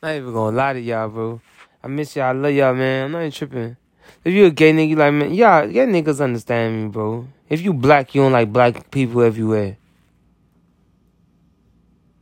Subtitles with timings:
[0.00, 1.40] Not even gonna lie to y'all, bro.
[1.82, 2.26] I miss y'all.
[2.26, 3.06] I love y'all, man.
[3.06, 3.76] I'm not even tripping.
[4.24, 7.26] If you a gay nigga, like, man, y'all, y'all niggas understand me, bro.
[7.48, 9.76] If you black, you don't like black people everywhere.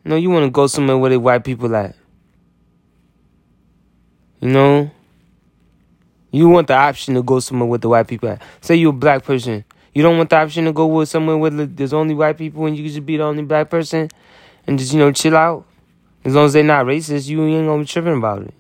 [0.05, 1.95] No, you wanna go somewhere where the white people at.
[4.41, 4.91] You know?
[6.31, 8.43] You want the option to go somewhere with the white people at.
[8.63, 9.65] Say you're a black person.
[9.93, 12.77] You don't want the option to go with somewhere where there's only white people and
[12.77, 14.09] you just be the only black person
[14.67, 15.67] and just, you know, chill out.
[16.27, 18.55] As long as they're not racist, you ain't gonna be tripping about it.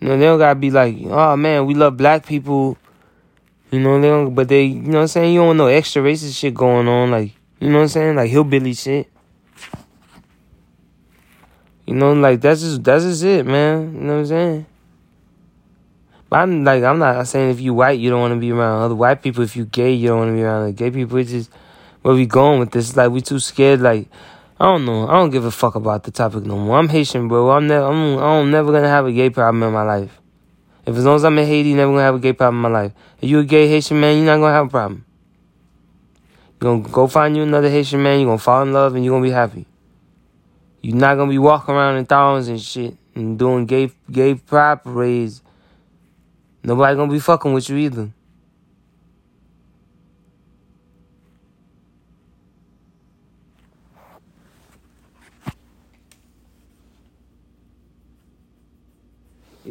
[0.00, 2.78] You know, they don't gotta be like, oh man, we love black people.
[3.70, 5.34] You know, they don't, but they, you know what I'm saying?
[5.34, 8.16] You don't know extra racist shit going on, like, you know what I'm saying?
[8.16, 9.10] Like hillbilly shit.
[11.86, 13.92] You know, like that's just that's just it, man.
[13.94, 14.66] You know what I'm saying?
[16.30, 18.80] But I'm like I'm not saying if you white you don't want to be around
[18.80, 19.44] other white people.
[19.44, 21.18] If you gay you don't want to be around gay people.
[21.18, 21.50] It's just
[22.02, 22.96] where we going with this.
[22.96, 23.80] Like we too scared.
[23.80, 24.08] Like
[24.60, 25.08] I don't know.
[25.08, 26.78] I don't give a fuck about the topic no more.
[26.78, 27.50] I'm Haitian, bro.
[27.50, 27.86] I'm never.
[27.86, 28.18] I'm.
[28.18, 30.20] I'm never gonna have a gay problem in my life.
[30.84, 32.80] If as long as I'm in Haiti, never gonna have a gay problem in my
[32.80, 32.92] life.
[33.20, 35.04] If you a gay Haitian man, you're not gonna have a problem.
[36.60, 38.20] You're gonna go find you another Haitian man.
[38.20, 39.66] You're gonna fall in love and you're gonna be happy.
[40.80, 44.82] You're not gonna be walking around in thongs and shit and doing gay gay pride
[44.82, 45.42] parades.
[46.64, 48.10] Nobody gonna be fucking with you either.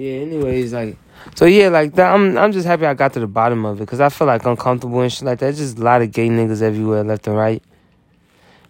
[0.01, 0.13] Yeah.
[0.21, 0.97] Anyways, like,
[1.35, 2.11] so yeah, like that.
[2.11, 4.43] I'm I'm just happy I got to the bottom of it because I feel like
[4.43, 5.45] uncomfortable and shit like that.
[5.45, 7.61] There's just a lot of gay niggas everywhere, left and right.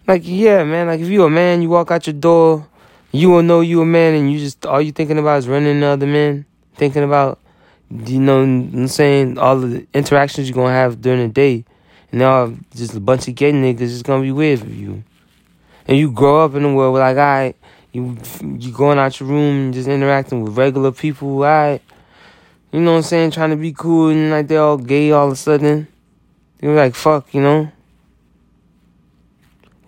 [0.06, 0.88] Like, yeah, man.
[0.88, 2.68] Like, if you a man, you walk out your door,
[3.12, 5.80] you will know you a man, and you just all you thinking about is running
[5.80, 7.40] the other men, thinking about,
[7.88, 11.64] you know, I'm saying all the interactions you're gonna have during the day,
[12.10, 15.02] and now just a bunch of gay niggas is gonna be weird for you.
[15.88, 17.56] And you grow up in a world like, all right,
[17.92, 21.80] you you going out your room just interacting with regular people, right.
[22.72, 23.30] You know what I'm saying?
[23.32, 25.88] Trying to be cool and like they're all gay all of a sudden.
[26.60, 27.70] You're like, fuck, you know?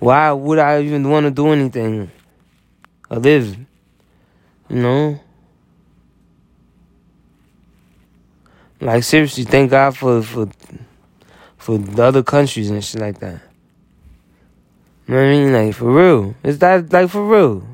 [0.01, 2.11] Why would I even want to do anything
[3.09, 3.57] or live?
[4.69, 5.21] You know?
[8.81, 10.47] Like seriously, thank God for for
[11.57, 13.41] for the other countries and shit like that.
[15.07, 15.53] You know what I mean?
[15.55, 16.35] Like for real.
[16.43, 17.74] Is that like for real?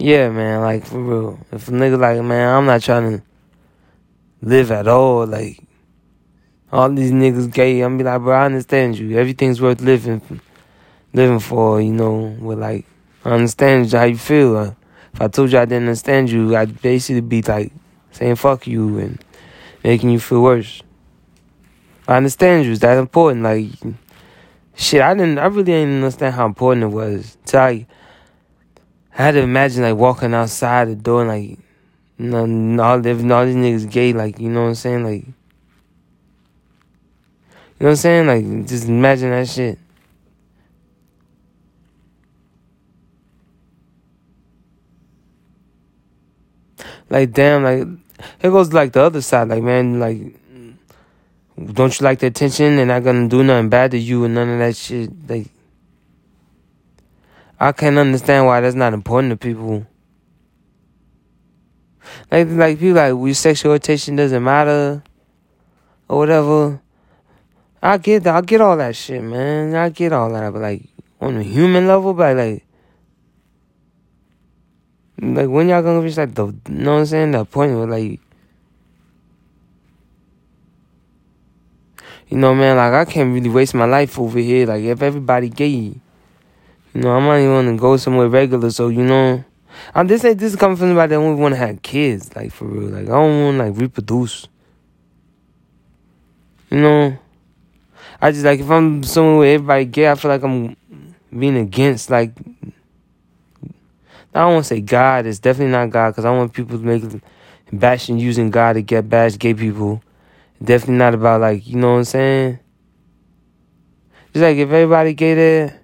[0.00, 1.38] Yeah, man, like for real.
[1.52, 3.24] If a nigga like man, I'm not trying to
[4.40, 5.62] live at all, like
[6.72, 7.82] all these niggas gay.
[7.82, 9.18] I'm be like, bro, I understand you.
[9.18, 10.40] Everything's worth living,
[11.12, 11.82] living for.
[11.82, 12.86] You know, with like,
[13.26, 14.56] I understand how you feel.
[14.56, 14.72] Uh,
[15.12, 17.70] if I told you I didn't understand you, I'd basically be like
[18.12, 19.22] saying fuck you and
[19.84, 20.82] making you feel worse.
[22.08, 22.72] I understand you.
[22.72, 23.42] Is that important?
[23.42, 23.68] Like,
[24.74, 25.38] shit, I didn't.
[25.38, 27.36] I really didn't understand how important it was.
[27.44, 27.86] So I,
[29.20, 31.58] I had to imagine like walking outside the door and like,
[32.16, 32.46] you all,
[32.82, 34.14] all these niggas gay.
[34.14, 35.04] Like, you know what I'm saying?
[35.04, 35.26] Like.
[35.26, 35.34] You
[37.80, 38.26] know what I'm saying?
[38.26, 39.78] Like, just imagine that shit.
[47.10, 47.86] Like, damn, like,
[48.40, 49.48] it goes like the other side.
[49.48, 50.34] Like, man, like,
[51.74, 52.76] don't you like the attention?
[52.76, 55.10] They're not gonna do nothing bad to you and none of that shit.
[55.28, 55.48] Like,
[57.62, 59.86] I can't understand why that's not important to people.
[62.30, 65.02] Like, like people like, your sexual orientation doesn't matter
[66.08, 66.80] or whatever.
[67.82, 68.34] I get that.
[68.34, 69.74] I get all that shit, man.
[69.74, 70.84] I get all that, but like
[71.20, 72.64] on a human level, but like,
[75.20, 77.30] like when y'all gonna reach like the, you know what I'm saying?
[77.32, 78.20] The point where like,
[82.28, 84.66] you know, man, like I can't really waste my life over here.
[84.66, 86.00] Like if everybody gay,
[86.94, 88.70] you know, I might even want to go somewhere regular.
[88.70, 89.44] So you know,
[89.94, 92.34] I'm this ain't this is coming from somebody that only want to have kids.
[92.34, 94.48] Like for real, like I don't want like reproduce.
[96.70, 97.18] You know.
[98.22, 100.76] I just like if I'm somewhere where everybody gay, I feel like I'm
[101.36, 102.32] being against like
[104.34, 105.26] I don't want to say God.
[105.26, 107.02] It's definitely not God because I want people to make
[107.72, 110.02] bashing using God to get bash gay people.
[110.62, 112.58] Definitely not about like you know what I'm saying.
[114.32, 115.79] Just like if everybody gay there,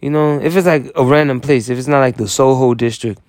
[0.00, 3.20] you know, if it's like a random place, if it's not like the Soho district,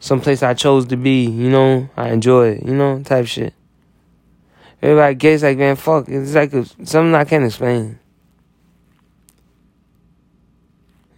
[0.00, 3.54] some place I chose to be, you know, I enjoy it, you know, type shit.
[4.80, 6.08] Everybody gets like, man, fuck.
[6.08, 7.98] It's like a, something I can't explain.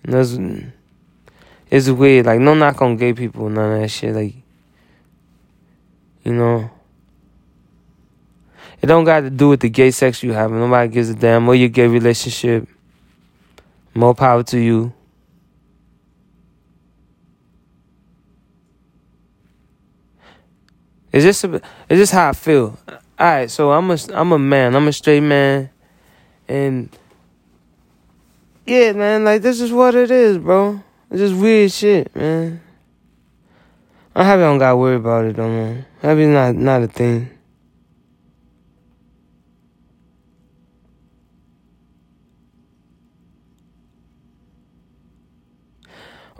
[0.05, 0.39] It's,
[1.71, 2.27] it's weird.
[2.27, 4.15] Like, no knock on gay people, none of that shit.
[4.15, 4.35] Like,
[6.25, 6.71] you know.
[8.81, 10.51] It don't got to do with the gay sex you have.
[10.51, 12.67] Nobody gives a damn or your gay relationship.
[13.95, 14.93] More power to you.
[21.13, 22.79] It's just it's just how I feel.
[22.89, 24.77] All right, so I'm a I'm a man.
[24.77, 25.71] I'm a straight man,
[26.49, 26.89] and
[28.65, 30.83] yeah, man, like this is what it is, bro.
[31.11, 32.61] It's just weird shit, man.
[34.15, 35.87] I'm happy I don't got to worry about it no more.
[36.01, 37.31] Happy not not a thing.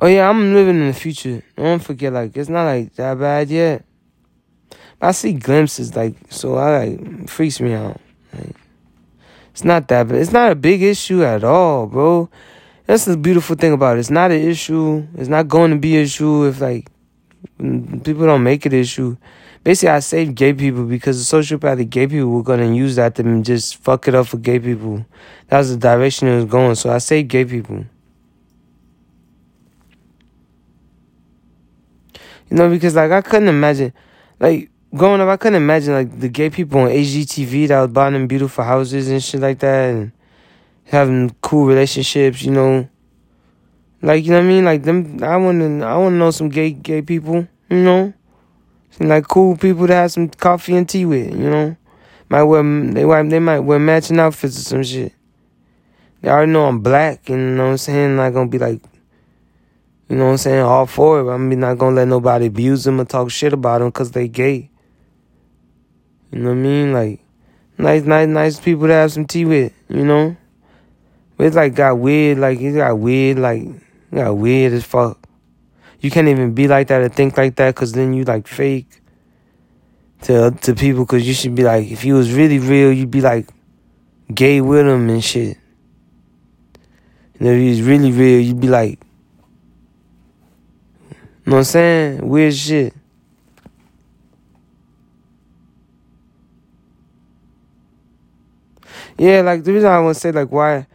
[0.03, 1.43] Oh yeah, I'm living in the future.
[1.57, 3.85] Don't forget, like it's not like that bad yet.
[4.99, 6.57] I see glimpses, like so.
[6.57, 8.01] I like freaks me out.
[8.33, 8.57] Like,
[9.51, 10.17] it's not that bad.
[10.17, 12.31] It's not a big issue at all, bro.
[12.87, 14.01] That's the beautiful thing about it.
[14.01, 15.07] It's not an issue.
[15.17, 16.89] It's not going to be an issue if like
[17.59, 19.19] people don't make it an issue.
[19.63, 23.43] Basically, I saved gay people because the sociopathic gay people were gonna use that to
[23.43, 25.05] just fuck it up for gay people.
[25.49, 26.75] That was the direction it was going.
[26.77, 27.85] So I saved gay people.
[32.51, 33.93] You know, because like I couldn't imagine,
[34.41, 38.15] like growing up, I couldn't imagine like the gay people on HGTV that was buying
[38.15, 40.13] them beautiful houses and shit like that, and
[40.85, 42.43] having cool relationships.
[42.43, 42.89] You know,
[44.03, 44.65] like you know what I mean.
[44.65, 47.47] Like them, I want to, I want to know some gay gay people.
[47.69, 48.13] You know,
[48.91, 51.31] some like cool people to have some coffee and tea with.
[51.31, 51.77] You know,
[52.29, 55.13] might wear they might they might wear matching outfits or some shit.
[56.21, 58.17] They already know I'm black, and you know what I'm saying.
[58.17, 58.83] Not gonna be like
[60.11, 60.65] you know what I'm saying?
[60.65, 61.33] All for it.
[61.33, 64.69] I'm not gonna let nobody abuse them or talk shit about them because they gay.
[66.33, 66.93] You know what I mean?
[66.93, 67.21] Like,
[67.79, 69.73] nice, nice, nice people to have some tea with.
[69.89, 70.37] You know,
[71.37, 72.39] but it's like got weird.
[72.39, 73.39] Like it got weird.
[73.39, 73.63] Like
[74.13, 75.17] got weird as fuck.
[76.01, 79.01] You can't even be like that or think like that because then you like fake
[80.23, 83.21] to to people because you should be like if you was really real you'd be
[83.21, 83.49] like
[84.35, 85.57] gay with them and shit.
[87.39, 88.99] And if he was really real you'd be like
[91.47, 92.29] know what I'm saying?
[92.29, 92.95] Weird shit.
[99.19, 100.87] Yeah, like the reason I want to say like why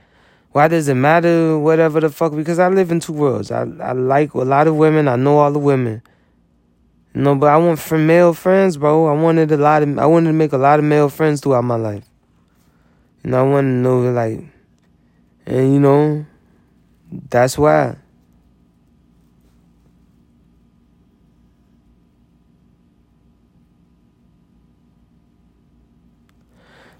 [0.51, 3.51] why does it matter whatever the fuck because I live in two worlds.
[3.51, 6.01] I I like a lot of women, I know all the women.
[7.13, 9.07] You know, but I want for male friends, bro.
[9.07, 11.63] I wanted a lot of I wanted to make a lot of male friends throughout
[11.63, 12.09] my life.
[13.23, 14.41] And I wanted to know like
[15.45, 16.25] and you know,
[17.29, 17.97] that's why.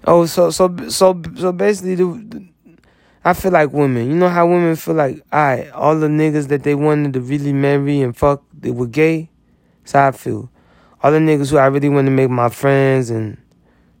[0.06, 2.46] Oh, so so so so basically, the,
[3.24, 4.08] I feel like women.
[4.08, 7.52] You know how women feel like, alright, all the niggas that they wanted to really
[7.52, 9.30] marry and fuck, they were gay.
[9.92, 10.48] How I feel.
[11.02, 13.36] All the niggas who I really want to make my friends and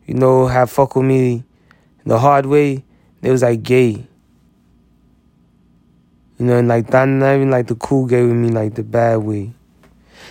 [0.04, 1.44] you know have fuck with me
[2.04, 2.84] the hard way,
[3.20, 4.06] they was like gay.
[6.38, 8.84] You know, and like not, not even like the cool gay with me, like the
[8.84, 9.52] bad way.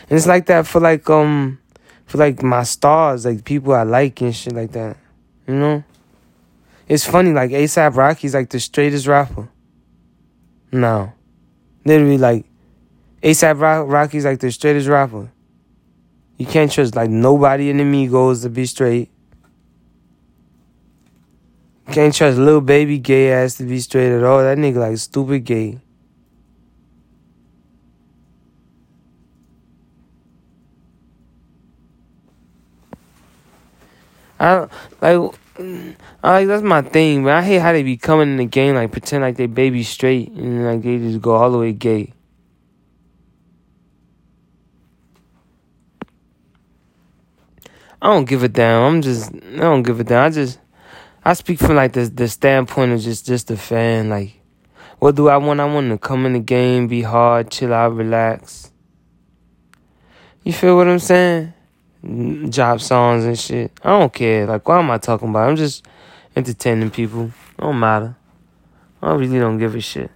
[0.09, 1.59] And it's like that for like um
[2.05, 4.95] for like my stars, like people I like and shit like that.
[5.47, 5.83] You know?
[6.87, 9.49] It's funny, like ASAP Rocky's like the straightest rapper.
[10.71, 11.13] No.
[11.83, 12.45] Literally like
[13.23, 13.59] ASAP
[13.89, 15.31] Rocky's like the straightest rapper.
[16.37, 19.09] You can't trust like nobody in the Migos to be straight.
[21.91, 24.39] Can't trust little baby gay ass to be straight at all.
[24.39, 25.79] That nigga like stupid gay.
[34.39, 34.67] I
[35.01, 38.45] like, I like that's my thing, but I hate how they be coming in the
[38.45, 41.71] game like pretend like they baby straight and like they just go all the way
[41.71, 42.13] gay.
[48.01, 48.83] I don't give a damn.
[48.83, 50.25] I'm just I don't give a damn.
[50.25, 50.59] I just
[51.23, 54.09] I speak from like the the standpoint of just just a fan.
[54.09, 54.39] Like,
[54.99, 55.59] what do I want?
[55.59, 58.71] I want to come in the game, be hard, chill out, relax.
[60.43, 61.54] You feel what I'm saying?
[62.49, 63.71] Drop songs and shit.
[63.83, 64.45] I don't care.
[64.45, 65.49] Like, what am I talking about?
[65.49, 65.85] I'm just
[66.35, 67.31] entertaining people.
[67.57, 68.15] Don't matter.
[69.01, 70.11] I really don't give a shit.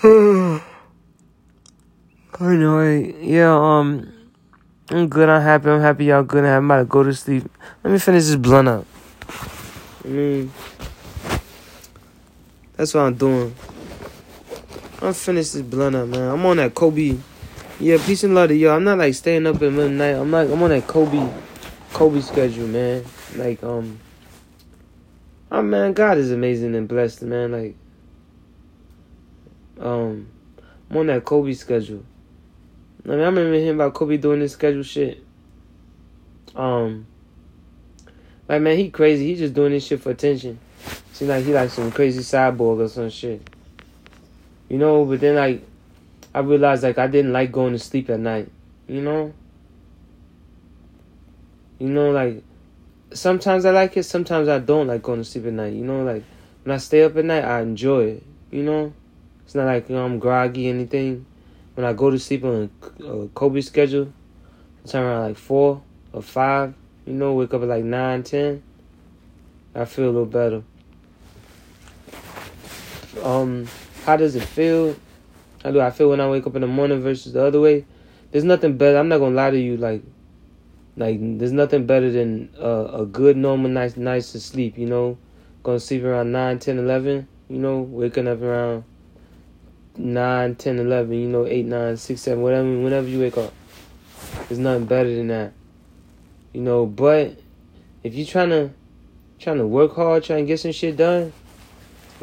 [2.40, 4.12] anyway, yeah, um,
[4.90, 5.28] I'm good.
[5.28, 5.70] I'm happy.
[5.70, 6.44] I'm happy y'all good.
[6.44, 7.44] I'm about to go to sleep.
[7.82, 8.86] Let me finish this blunt up.
[10.04, 10.52] I mean,
[12.76, 13.54] that's what I'm doing.
[15.02, 16.30] I'm finish this blunt up, man.
[16.30, 17.18] I'm on that Kobe.
[17.80, 18.72] Yeah, peace and love to y'all.
[18.72, 20.16] I'm not like staying up at midnight.
[20.16, 21.24] I'm like I'm on that Kobe
[21.92, 23.04] Kobe schedule, man.
[23.36, 24.00] Like um
[25.52, 27.52] Oh man, God is amazing and blessed, man.
[27.52, 27.76] Like
[29.78, 30.28] um
[30.90, 32.04] I'm on that Kobe schedule.
[33.04, 35.22] I mean I remember hearing about Kobe doing this schedule shit.
[36.56, 37.06] Um
[38.48, 39.24] like man, he crazy.
[39.24, 40.58] He just doing this shit for attention.
[41.12, 43.48] Seems like he like some crazy cyborg or some shit.
[44.68, 45.62] You know, but then like
[46.34, 48.50] I realized like I didn't like going to sleep at night.
[48.86, 49.34] You know?
[51.78, 52.42] You know, like
[53.12, 55.72] sometimes I like it, sometimes I don't like going to sleep at night.
[55.74, 56.24] You know, like
[56.64, 58.22] when I stay up at night I enjoy it.
[58.50, 58.92] You know?
[59.44, 61.24] It's not like you know I'm groggy anything.
[61.74, 62.70] When I go to sleep on
[63.00, 64.12] a, Kobe schedule,
[64.86, 65.80] time around like four
[66.12, 66.74] or five,
[67.06, 68.62] you know, wake up at like nine, ten.
[69.74, 70.62] I feel a little better.
[73.22, 73.68] Um,
[74.04, 74.96] how does it feel?
[75.68, 77.84] How do I feel when I wake up in the morning versus the other way?
[78.30, 78.96] There's nothing better.
[78.96, 79.76] I'm not gonna lie to you.
[79.76, 80.02] Like,
[80.96, 84.78] like there's nothing better than a good normal night nights to sleep.
[84.78, 85.18] You know,
[85.66, 87.28] to sleep around 9, 10, 11.
[87.50, 88.84] You know, waking up around
[89.98, 91.12] 9, 10, 11.
[91.12, 92.66] You know, 8, 9, 6, 7, whatever.
[92.66, 93.52] Whenever you wake up,
[94.48, 95.52] there's nothing better than that.
[96.54, 97.38] You know, but
[98.02, 98.70] if you're trying to
[99.38, 101.30] trying to work hard, trying to get some shit done,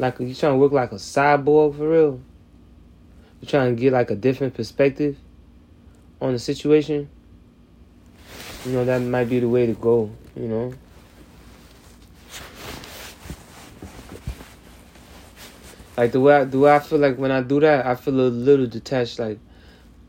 [0.00, 2.20] like you trying to work like a cyborg for real.
[3.44, 5.16] Trying to get like a different perspective
[6.20, 7.08] on the situation.
[8.64, 10.10] You know that might be the way to go.
[10.34, 10.74] You know.
[15.96, 18.28] Like the way I, way I feel like when I do that, I feel a
[18.28, 19.18] little detached.
[19.18, 19.38] Like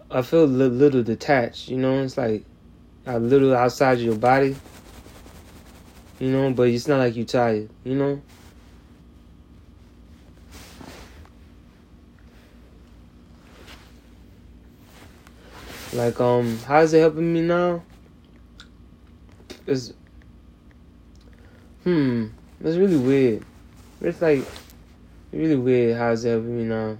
[0.09, 1.69] I feel a little detached.
[1.69, 2.43] You know, it's like
[3.05, 4.55] a little outside your body.
[6.19, 7.69] You know, but it's not like you tired.
[7.83, 8.21] You know.
[15.97, 17.81] Like um, how is it helping me now?
[19.65, 19.93] It's
[21.83, 22.27] hmm,
[22.61, 23.43] it's really weird.
[23.99, 24.45] It's like
[25.33, 26.97] really weird how it's helping me now.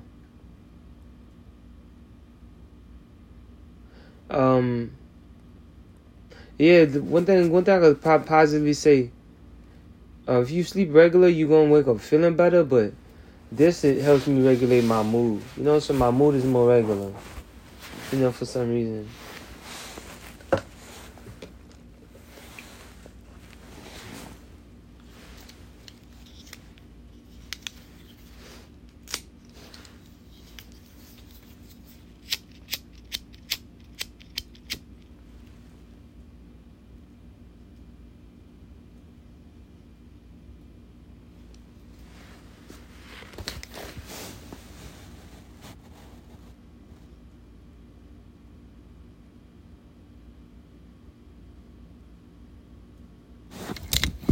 [4.32, 4.92] Um,
[6.58, 9.12] yeah, one thing one thing I could positively say.
[10.28, 12.64] Uh, if you sleep regular, you're gonna wake up feeling better.
[12.64, 12.94] But
[13.52, 15.44] this it helps me regulate my mood.
[15.56, 17.14] You know, so my mood is more regular.
[18.12, 19.17] You know, for some reason.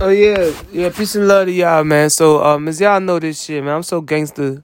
[0.06, 0.90] Oh yeah, yeah.
[0.92, 2.12] Peace and love to y'all, man.
[2.12, 4.64] So um, as y'all know this shit, man, I'm so gangster.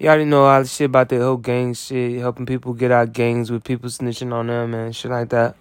[0.00, 3.12] Y'all already know all the shit about the whole gang shit, helping people get out
[3.12, 5.54] gangs with people snitching on them and shit like that.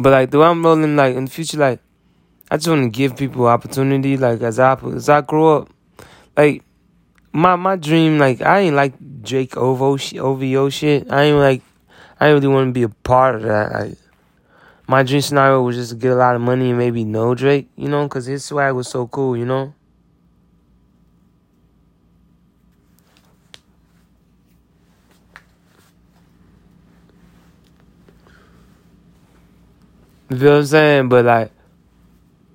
[0.00, 1.78] But like the way I'm rolling, like in the future, like
[2.50, 4.16] I just want to give people opportunity.
[4.16, 5.70] Like as I as I grow up,
[6.36, 6.64] like
[7.32, 11.12] my my dream, like I ain't like Drake OVO OVO shit.
[11.12, 11.62] I ain't like
[12.18, 13.70] I ain't really want to be a part of that.
[13.70, 13.98] Like
[14.90, 17.70] my dream scenario was just to get a lot of money and maybe know Drake,
[17.76, 19.72] you know, because his swag was so cool, you know.
[30.28, 31.08] You feel what I'm saying?
[31.08, 31.52] But like,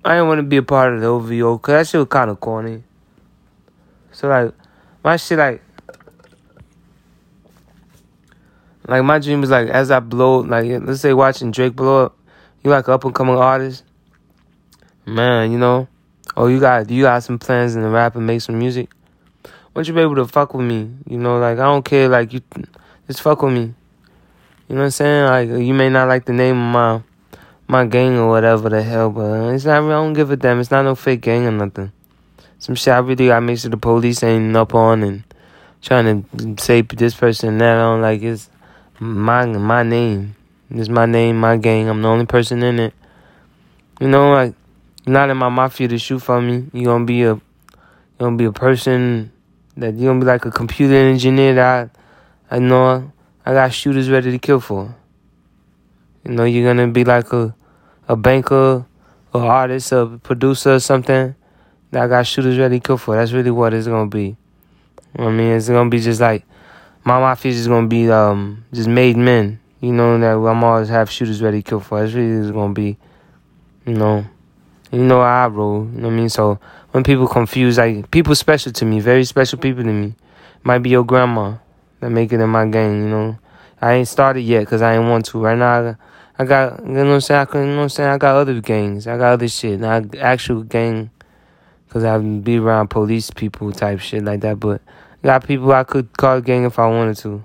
[0.04, 2.30] I didn't want to be a part of the OVO because that shit was kind
[2.30, 2.84] of corny.
[4.12, 4.52] So like,
[5.02, 5.62] my shit like,
[8.86, 12.18] like my dream is like as I blow, like let's say watching Drake blow up,
[12.66, 13.84] you like up and coming artist,
[15.06, 15.86] man, you know,
[16.36, 18.90] oh you got you got some plans in the rap and make some music.
[19.72, 20.90] Won't you be able to fuck with me?
[21.06, 22.40] You know, like I don't care, like you
[23.06, 23.72] just fuck with me.
[24.68, 25.26] You know what I'm saying?
[25.26, 27.02] Like you may not like the name of my
[27.68, 29.84] my gang or whatever the hell, but uh, it's not.
[29.84, 30.58] I don't give a damn.
[30.58, 31.92] It's not no fake gang or nothing.
[32.58, 35.22] Some shit I really got make sure the police ain't up on and
[35.82, 38.50] trying to say this person and that on like it's
[38.98, 40.35] my my name.
[40.70, 41.88] This is my name, my gang.
[41.88, 42.94] I'm the only person in it.
[44.00, 44.54] You know, like
[45.06, 46.68] not in my mafia to shoot for me.
[46.72, 47.40] You gonna be a you
[48.18, 49.30] gonna be a person
[49.76, 51.90] that you gonna be like a computer engineer that
[52.50, 53.12] I, I know
[53.44, 54.94] I got shooters ready to kill for.
[56.24, 57.54] You know, you're gonna be like a
[58.08, 58.84] a banker,
[59.32, 61.34] or artist, a producer, or something
[61.90, 63.16] that I got shooters ready to kill for.
[63.16, 64.36] That's really what it's gonna be.
[65.18, 66.44] I mean, it's gonna be just like
[67.04, 69.60] my mafia is gonna be um just made men.
[69.86, 72.00] You know that I'm always have shooters ready to kill for.
[72.00, 72.96] That's really is gonna be,
[73.86, 74.26] you know,
[74.90, 75.84] you know I roll.
[75.84, 76.28] You know what I mean?
[76.28, 76.58] So
[76.90, 80.14] when people confuse, like people special to me, very special people to me,
[80.64, 81.58] might be your grandma
[82.00, 83.02] that make it in my gang.
[83.04, 83.38] You know,
[83.80, 85.38] I ain't started yet because I ain't want to.
[85.38, 85.96] Right now,
[86.38, 87.46] I got, you know what I'm saying?
[87.52, 88.10] I, you know what I'm saying?
[88.10, 89.06] I got other gangs.
[89.06, 89.82] I got other shit.
[89.82, 91.10] I actual gang
[91.96, 94.60] Cause I be around police people type shit like that.
[94.60, 94.82] But
[95.22, 97.42] got people I could call gang if I wanted to.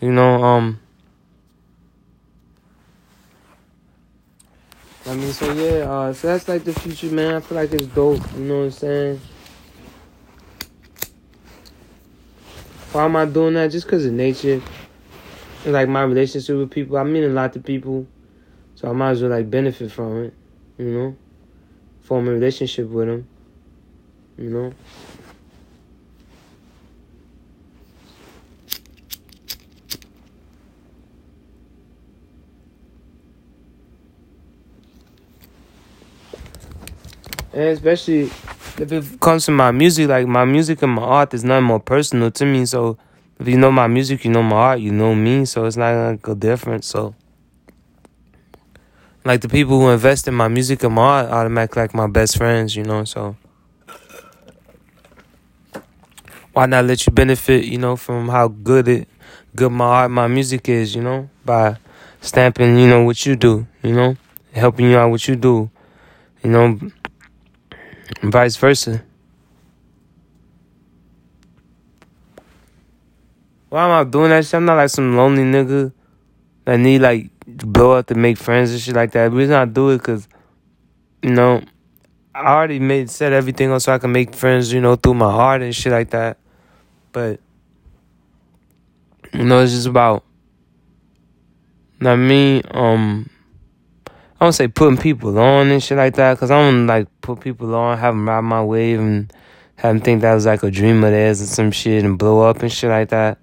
[0.00, 0.81] You know, um.
[5.04, 7.34] I mean, so yeah, uh, so that's like the future, man.
[7.34, 8.20] I feel like it's dope.
[8.34, 9.20] You know what I'm saying?
[12.92, 13.68] Why am I doing that?
[13.72, 14.62] Just because of nature.
[15.64, 16.98] Like my relationship with people.
[16.98, 18.06] I mean a lot to people.
[18.74, 20.34] So I might as well like benefit from it.
[20.78, 21.16] You know?
[22.02, 23.28] Form a relationship with them.
[24.38, 24.72] You know?
[37.52, 38.22] And especially
[38.78, 41.80] if it comes to my music, like my music and my art is not more
[41.80, 42.64] personal to me.
[42.66, 42.96] So
[43.38, 45.44] if you know my music, you know my art, you know me.
[45.44, 46.84] So it's not gonna go different.
[46.84, 47.14] So
[49.24, 52.36] like the people who invest in my music and my art automatically like my best
[52.38, 53.04] friends, you know.
[53.04, 53.36] So
[56.52, 59.08] why not let you benefit, you know, from how good it,
[59.54, 61.76] good my art, my music is, you know, by
[62.20, 64.16] stamping, you know, what you do, you know,
[64.52, 65.70] helping you out what you do,
[66.42, 66.78] you know
[68.20, 69.02] and vice versa.
[73.68, 74.54] Why am I doing that shit?
[74.54, 75.92] I'm not like some lonely nigga
[76.66, 79.30] that need like to blow up to make friends and shit like that.
[79.30, 80.28] The reason I do it because,
[81.22, 81.62] you know,
[82.34, 85.30] I already made set everything up so I can make friends, you know, through my
[85.30, 86.38] heart and shit like that.
[87.12, 87.40] But
[89.32, 90.24] you know, it's just about.
[92.02, 93.30] I mean, um,
[94.42, 97.38] I don't say putting people on and shit like that, cause I don't like put
[97.38, 99.32] people on, have them ride my wave and
[99.76, 102.40] have them think that was like a dream of theirs and some shit and blow
[102.40, 103.38] up and shit like that.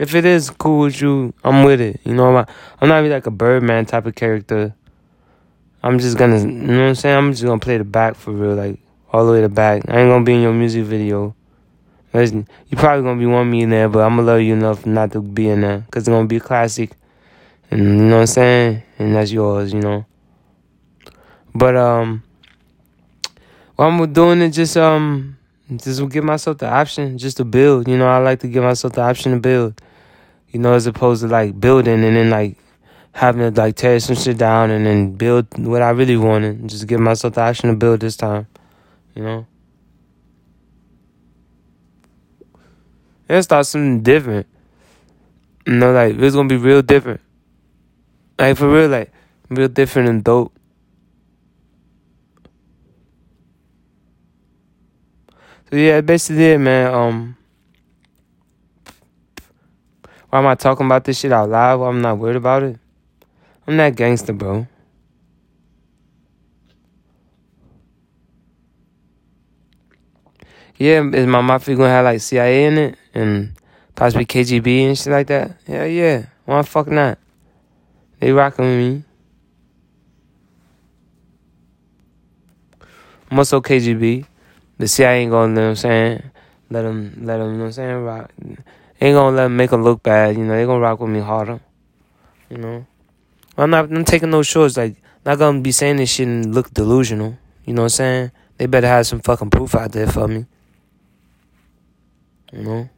[0.00, 2.00] If it is cool with you, I'm with it.
[2.02, 2.44] You know, I'm,
[2.80, 4.74] I'm not like a Birdman type of character.
[5.80, 7.16] I'm just gonna, you know what I'm saying?
[7.16, 8.80] I'm just gonna play the back for real, like
[9.12, 9.84] all the way to back.
[9.86, 11.36] I ain't gonna be in your music video.
[12.12, 14.86] Listen, you probably gonna be one me in there, but I'm gonna love you enough
[14.86, 16.90] not to be in there, cause it's gonna be a classic.
[17.70, 18.82] And you know what I'm saying?
[18.98, 20.06] And that's yours, you know.
[21.54, 22.22] But um
[23.76, 25.36] what I'm doing is just um
[25.76, 27.88] just give myself the option just to build.
[27.88, 29.80] You know, I like to give myself the option to build.
[30.50, 32.56] You know, as opposed to like building and then like
[33.12, 36.68] having to like tear some shit down and then build what I really wanted.
[36.68, 38.46] Just give myself the option to build this time.
[39.14, 39.46] You know?
[43.28, 44.46] And start something different.
[45.66, 47.20] You know, like it's gonna be real different.
[48.38, 49.12] Like for real, like
[49.48, 50.52] real different and dope.
[55.70, 56.92] So yeah, basically it, man.
[56.92, 57.36] Um,
[60.30, 61.82] why am I talking about this shit out loud?
[61.82, 62.78] I'm not worried about it?
[63.66, 64.66] I'm not gangster, bro.
[70.76, 73.52] Yeah, is my mafia gonna have like CIA in it and
[73.94, 75.56] possibly KGB and shit like that?
[75.68, 76.26] Yeah, yeah.
[76.44, 77.18] Why the fuck not?
[78.20, 79.04] They rocking with me.
[83.36, 84.26] Also KGB.
[84.76, 86.22] The CIA ain't gonna, you know what I'm saying,
[86.68, 88.30] let them, let them, you know what I'm saying, rock.
[89.00, 91.20] Ain't gonna let them make them look bad, you know, they gonna rock with me
[91.20, 91.60] harder,
[92.50, 92.84] you know.
[93.56, 96.74] I'm not, I'm taking no shorts, like, not gonna be saying this shit and look
[96.74, 98.32] delusional, you know what I'm saying?
[98.58, 100.46] They better have some fucking proof out there for me,
[102.52, 102.88] you know.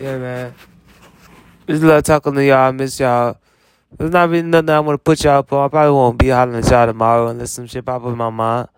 [0.00, 0.54] Yeah, man.
[1.68, 2.68] Just love talking to y'all.
[2.68, 3.36] I miss y'all.
[3.98, 5.66] There's not really nothing I want to put y'all up on.
[5.66, 8.30] I probably won't be hollering at y'all tomorrow unless some shit pop up in my
[8.30, 8.68] mind.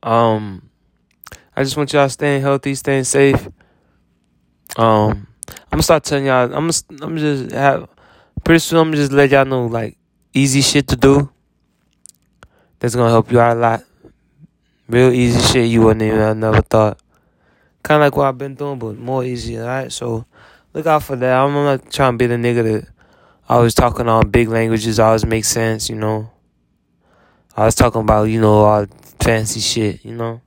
[0.00, 0.70] Um,
[1.56, 3.48] I just want y'all staying healthy, staying safe.
[4.76, 6.54] Um, I'm gonna start telling y'all.
[6.54, 7.88] I'm gonna, I'm just have
[8.44, 8.78] pretty soon.
[8.78, 9.98] I'm gonna just let y'all know like
[10.32, 11.32] easy shit to do
[12.80, 13.84] that's gonna help you out a lot.
[14.88, 16.98] Real easy shit you wouldn't even have never thought.
[17.84, 19.92] Kind of like what I've been doing, but more easy, alright?
[19.92, 20.26] So
[20.74, 21.38] look out for that.
[21.38, 22.88] I'm not trying to be the nigga that
[23.48, 26.30] always talking on big languages, always make sense, you know.
[27.56, 28.86] I was talking about, you know, all
[29.20, 30.40] fancy shit, you know.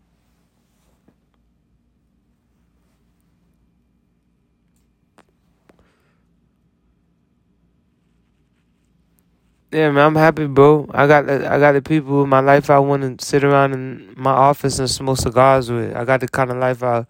[9.74, 10.88] Yeah, man, I'm happy, bro.
[10.94, 14.14] I got I got the people in my life I want to sit around in
[14.16, 15.96] my office and smoke cigars with.
[15.96, 17.08] I got the kind of life I,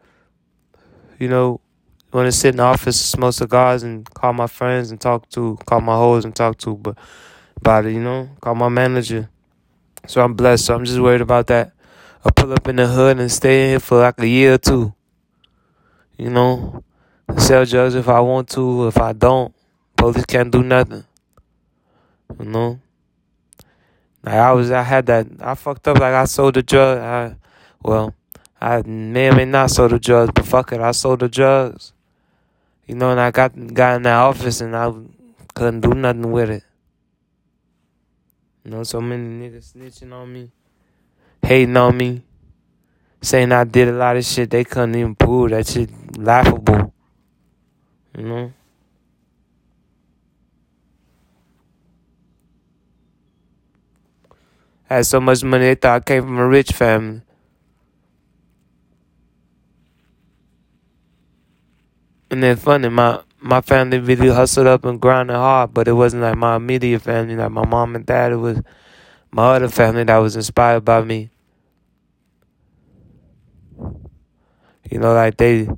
[1.19, 1.59] you know,
[2.13, 5.59] want to sit in the office, smoke cigars, and call my friends and talk to,
[5.65, 6.97] call my hoes and talk to, but
[7.57, 9.29] about it, you know, call my manager.
[10.07, 10.63] So I'm blessed.
[10.63, 11.73] So I'm just worried about that.
[12.23, 14.57] I pull up in the hood and stay in here for like a year or
[14.57, 14.93] two.
[16.17, 16.81] You know,
[17.37, 18.87] sell drugs if I want to.
[18.87, 19.53] If I don't,
[19.97, 21.03] police can't do nothing.
[22.39, 22.79] You know.
[24.23, 25.27] Like I was, I had that.
[25.39, 25.99] I fucked up.
[25.99, 26.99] Like I sold the drug.
[26.99, 27.35] I,
[27.81, 28.15] well,
[28.63, 31.91] I may or may not sold the drugs, but fuck it, I sold the drugs.
[32.87, 34.89] You know, and I got got in that office and I
[35.53, 36.63] couldn't do nothing with it.
[38.63, 40.49] You know, so many niggas snitching on me,
[41.41, 42.23] hating on me,
[43.21, 45.49] saying I did a lot of shit they couldn't even prove.
[45.49, 46.93] That shit laughable.
[48.17, 48.53] You know?
[54.82, 57.21] I had so much money they thought I came from a rich family.
[62.29, 66.23] And then funny, my my family really hustled up and grinded hard, but it wasn't
[66.23, 68.31] like my immediate family, like my mom and dad.
[68.31, 68.59] It was
[69.31, 71.31] my other family that was inspired by me.
[74.89, 75.77] You know, like they, you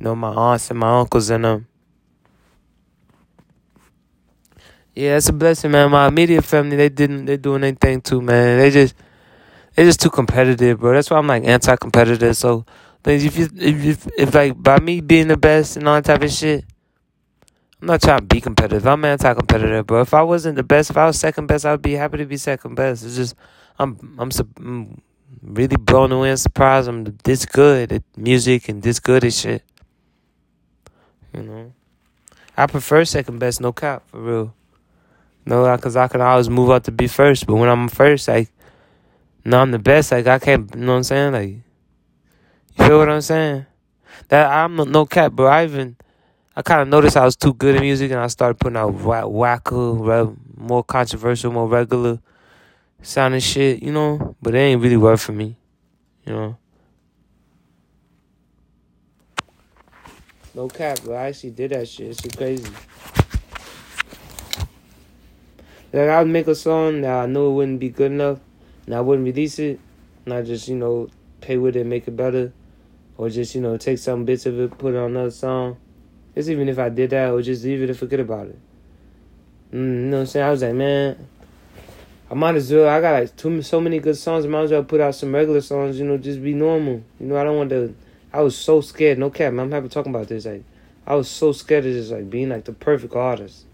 [0.00, 1.66] know, my aunts and my uncles and them.
[4.96, 5.90] Yeah, it's a blessing, man.
[5.90, 8.58] My immediate family, they didn't, they doing anything too, man.
[8.58, 8.94] They just,
[9.74, 10.94] they just too competitive, bro.
[10.94, 12.34] That's why I'm like anti-competitive.
[12.34, 12.64] So,
[13.04, 16.22] if you, if, if, if like by me being the best and all that type
[16.22, 16.64] of shit,
[17.82, 18.86] I'm not trying to be competitive.
[18.86, 20.00] I'm anti-competitive, bro.
[20.00, 22.38] If I wasn't the best, if I was second best, I'd be happy to be
[22.38, 23.04] second best.
[23.04, 23.34] It's just
[23.78, 25.02] I'm I'm, I'm
[25.42, 29.62] really blown away and surprised I'm this good at music and this good at shit.
[31.34, 31.72] You know,
[32.56, 34.54] I prefer second best, no cap for real.
[35.46, 38.50] No, cause I can always move up to be first, but when I'm first, like,
[39.44, 40.10] no, I'm the best.
[40.10, 41.32] Like I can't, you know what I'm saying?
[41.32, 43.64] Like, you feel what I'm saying?
[44.28, 45.46] That I'm no, cap, bro.
[45.46, 45.96] I even
[46.56, 48.94] I kind of noticed I was too good at music, and I started putting out
[48.94, 52.18] whacker, more controversial, more regular
[53.02, 54.34] sounding shit, you know.
[54.42, 55.56] But it ain't really work for me,
[56.24, 56.56] you know.
[60.54, 62.08] No cap, but I actually did that shit.
[62.24, 62.66] It's crazy.
[65.96, 68.38] Like I would make a song that I knew it wouldn't be good enough,
[68.84, 69.80] and I wouldn't release it,
[70.24, 71.08] and I just you know
[71.40, 72.52] pay with it, make it better,
[73.16, 75.78] or just you know take some bits of it, put it on another song
[76.36, 78.58] it's even if I did that, or just leave it and forget about it.
[79.72, 80.46] Mm, you know what I'm saying?
[80.46, 81.26] I was like, man,
[82.30, 82.88] I might as well.
[82.88, 84.44] I got like too so many good songs.
[84.44, 85.98] I might as well put out some regular songs.
[85.98, 87.02] You know, just be normal.
[87.18, 87.96] You know, I don't want to.
[88.34, 89.18] I was so scared.
[89.18, 89.64] No cap, man.
[89.64, 90.44] I'm happy talking about this.
[90.44, 90.62] Like,
[91.06, 93.64] I was so scared of just like being like the perfect artist.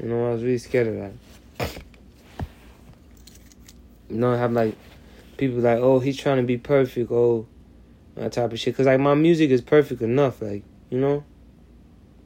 [0.00, 1.12] You know, I was really scared of that.
[4.08, 4.76] You know, I have like
[5.36, 7.10] people like, oh, he's trying to be perfect.
[7.10, 7.46] Oh,
[8.14, 8.76] that type of shit.
[8.76, 10.40] Cause like my music is perfect enough.
[10.42, 11.24] Like, you know.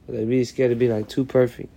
[0.09, 1.73] They're really scared of being like too perfect.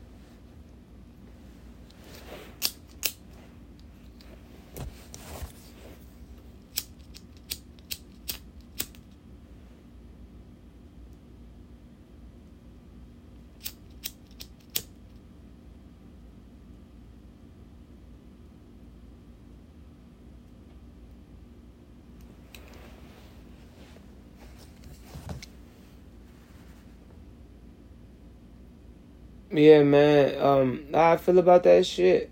[29.63, 30.41] Yeah, man.
[30.41, 32.29] Um, how I feel about that shit.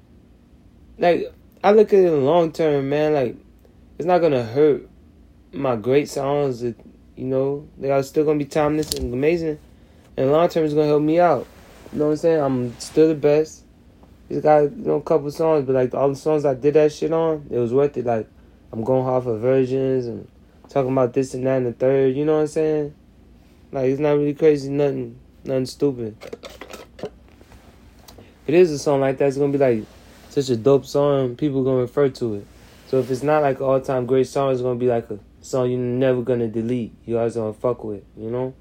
[0.98, 3.14] Like, I look at it in long term, man.
[3.14, 3.38] Like,
[3.98, 4.90] it's not gonna hurt
[5.54, 6.60] my great songs.
[6.60, 6.76] That,
[7.16, 9.60] you know, they are still gonna be timeless and amazing.
[10.18, 11.48] And long term, it's gonna help me out.
[11.94, 12.42] You know what I'm saying?
[12.42, 13.64] I'm still the best.
[14.28, 16.92] Just got you know a couple songs, but like all the songs I did that
[16.92, 18.06] shit on, it was worth it.
[18.06, 18.28] Like,
[18.74, 20.28] I'm going hard for versions and
[20.68, 22.14] talking about this and that and the third.
[22.14, 22.94] You know what I'm saying?
[23.72, 26.18] Like, it's not really crazy, nothing, nothing stupid
[28.48, 29.84] it is a song like that, it's gonna be like
[30.30, 31.36] such a dope song.
[31.36, 32.48] People gonna refer to it.
[32.88, 35.20] So if it's not like an all time great song, it's gonna be like a
[35.42, 36.94] song you're never gonna delete.
[37.06, 38.04] You always gonna fuck with.
[38.18, 38.54] You know.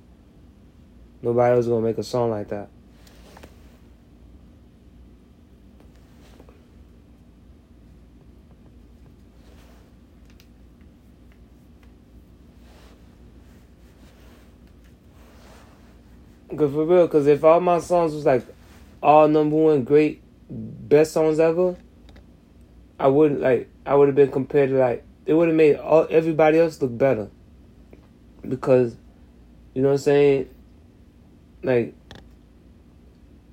[1.22, 2.68] Nobody else gonna make a song like that.
[16.56, 18.44] Cause for real, cause if all my songs was like
[19.02, 21.76] all number one great best songs ever,
[22.98, 26.06] I wouldn't like I would have been compared to like it would have made all
[26.10, 27.28] everybody else look better.
[28.46, 28.96] Because
[29.74, 30.50] you know what I'm saying?
[31.62, 31.92] Like you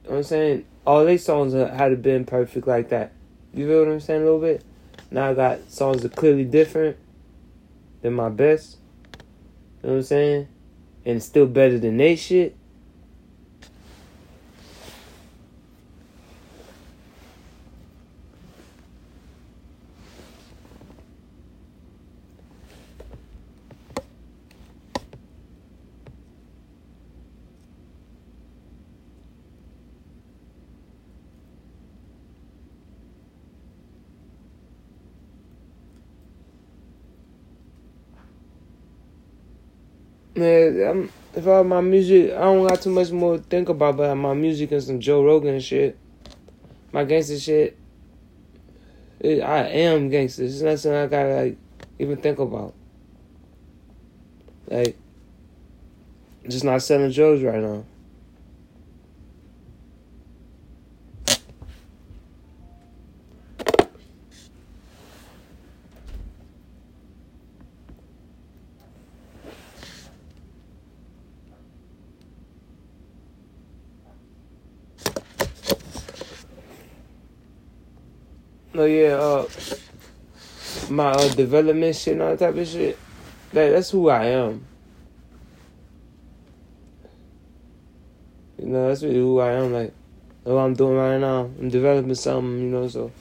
[0.06, 0.66] know what I'm saying?
[0.86, 3.12] All these songs had been perfect like that.
[3.54, 4.64] You feel what I'm saying a little bit?
[5.12, 6.98] Now I got songs that clearly different
[8.02, 8.78] than my best.
[9.84, 10.48] You know what I'm saying?
[11.08, 12.57] and still better than they shit.
[40.38, 43.98] Man, I'm, if I my music, I don't got too much more to think about
[43.98, 45.98] but my music and some Joe Rogan shit.
[46.92, 47.76] My gangster shit.
[49.20, 50.44] It, I am gangster.
[50.44, 51.58] It's not something I gotta like
[51.98, 52.76] even think about.
[54.68, 54.96] Like,
[56.48, 57.84] just not selling drugs right now.
[78.78, 79.48] No, yeah, uh,
[80.92, 82.96] my uh, development shit and all that type of shit.
[83.52, 84.64] That, that's who I am.
[88.60, 89.74] You know, that's really who I am.
[89.74, 89.94] Like,
[90.44, 91.50] what I'm doing right now.
[91.60, 93.12] I'm developing something, you know, so.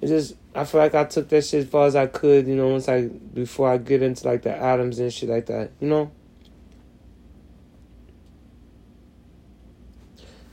[0.00, 2.56] It's just, I feel like I took that shit as far as I could, you
[2.56, 5.88] know, once I, before I get into like the atoms and shit like that, you
[5.88, 6.10] know?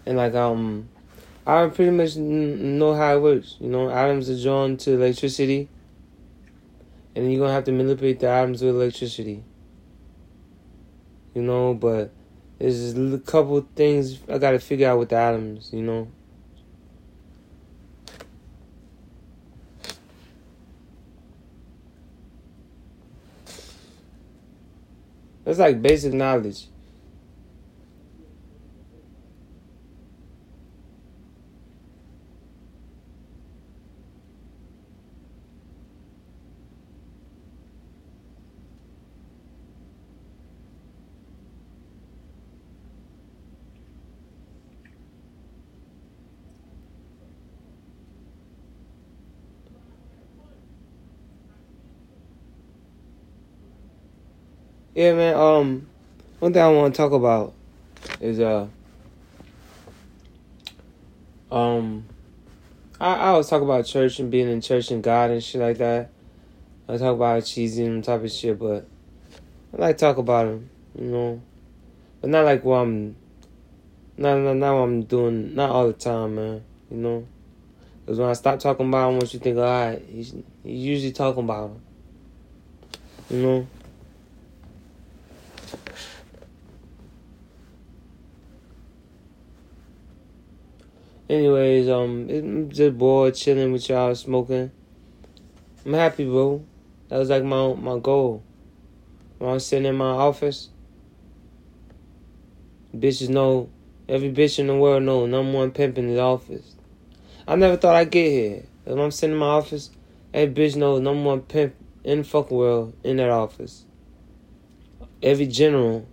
[0.05, 0.89] And like, um,
[1.47, 3.55] I pretty much know how it works.
[3.61, 5.69] You know, atoms are drawn to electricity,
[7.15, 9.45] and you're gonna have to manipulate the atoms with electricity.
[11.33, 12.11] You know, but
[12.59, 15.71] there's a couple things I gotta figure out with the atoms.
[15.71, 16.07] You know.
[25.45, 26.67] That's like basic knowledge.
[54.97, 55.35] Yeah, man.
[55.35, 55.87] Um,
[56.39, 57.53] one thing I want to talk about
[58.19, 58.65] is uh,
[61.51, 62.03] um,
[62.99, 65.77] I I always talk about church and being in church and God and shit like
[65.77, 66.09] that.
[66.89, 68.87] I talk about Jesus and type of shit, but
[69.71, 71.41] I like talk about him, you know,
[72.19, 73.15] but not like what I'm,
[74.17, 76.63] not not not what I'm doing, not all the time, man.
[76.89, 77.27] You know,
[78.03, 80.33] because when I stop talking about him, what you think, all right, he's,
[80.63, 81.81] he's usually talking about him,
[83.29, 83.67] you know.
[91.29, 94.71] Anyways, um, I'm just bored, chilling with y'all, smoking.
[95.85, 96.65] I'm happy, bro.
[97.09, 98.43] That was like my my goal.
[99.37, 100.69] When I was sitting in my office,
[102.95, 103.69] bitches know,
[104.07, 106.75] every bitch in the world know number one pimp in the office.
[107.47, 108.63] I never thought I'd get here.
[108.85, 109.89] When I'm sitting in my office,
[110.33, 113.83] every bitch knows number one pimp in the fucking world in that office.
[115.23, 116.07] Every general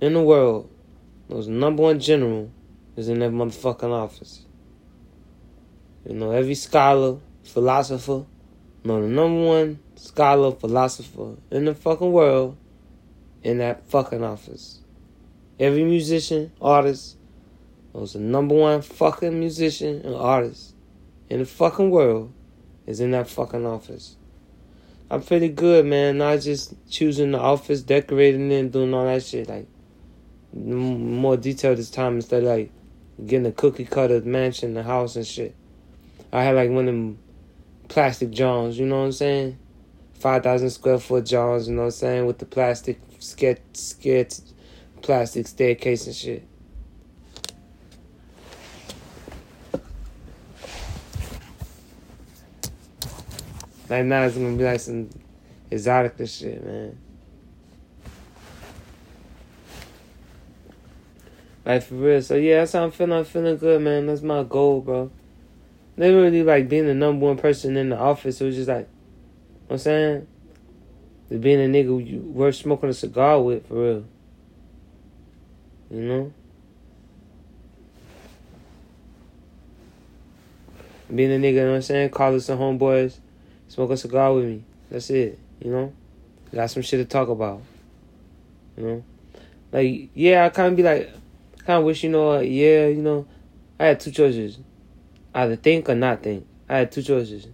[0.00, 0.70] in the world
[1.28, 2.50] knows number one general
[2.96, 4.44] is in that motherfucking office.
[6.06, 8.24] You know, every scholar, philosopher,
[8.84, 12.56] know the number one scholar, philosopher in the fucking world
[13.42, 14.80] in that fucking office.
[15.58, 17.16] Every musician, artist,
[17.92, 20.74] knows the number one fucking musician and artist
[21.28, 22.32] in the fucking world
[22.86, 24.16] is in that fucking office.
[25.10, 26.18] I'm pretty good, man.
[26.18, 29.48] Not just choosing the office, decorating it, and doing all that shit.
[29.48, 29.66] Like,
[30.52, 32.70] more detailed this time instead of like
[33.24, 35.54] getting a cookie cutter mansion, the house and shit.
[36.32, 37.18] I had like one of them
[37.88, 39.58] plastic Johns, you know what I'm saying?
[40.14, 42.26] 5,000 square foot Johns, you know what I'm saying?
[42.26, 44.34] With the plastic sketch, sketch,
[45.02, 46.46] plastic staircase and shit.
[53.90, 55.10] Like now it's gonna be like some
[55.68, 56.96] exotic shit, man.
[61.64, 62.22] Like for real.
[62.22, 63.18] So yeah, that's how I'm feeling.
[63.18, 64.06] I'm feeling good, man.
[64.06, 65.10] That's my goal, bro.
[65.96, 68.40] Literally like being the number one person in the office.
[68.40, 70.26] It was just like, you know I'm saying,
[71.40, 74.04] being a nigga you worth smoking a cigar with, for real.
[75.90, 76.32] You know.
[81.12, 82.10] Being a nigga, you know what I'm saying?
[82.10, 83.18] Call us some homeboys,
[83.70, 84.64] smoke a cigar with me.
[84.90, 85.92] That's it, you know?
[86.52, 87.62] Got some shit to talk about.
[88.76, 89.04] You know?
[89.70, 91.10] Like, yeah, I kind of be like,
[91.64, 93.26] kind of wish, you know, yeah, you know,
[93.78, 94.58] I had two choices.
[95.32, 96.44] Either think or not think.
[96.68, 97.46] I had two choices.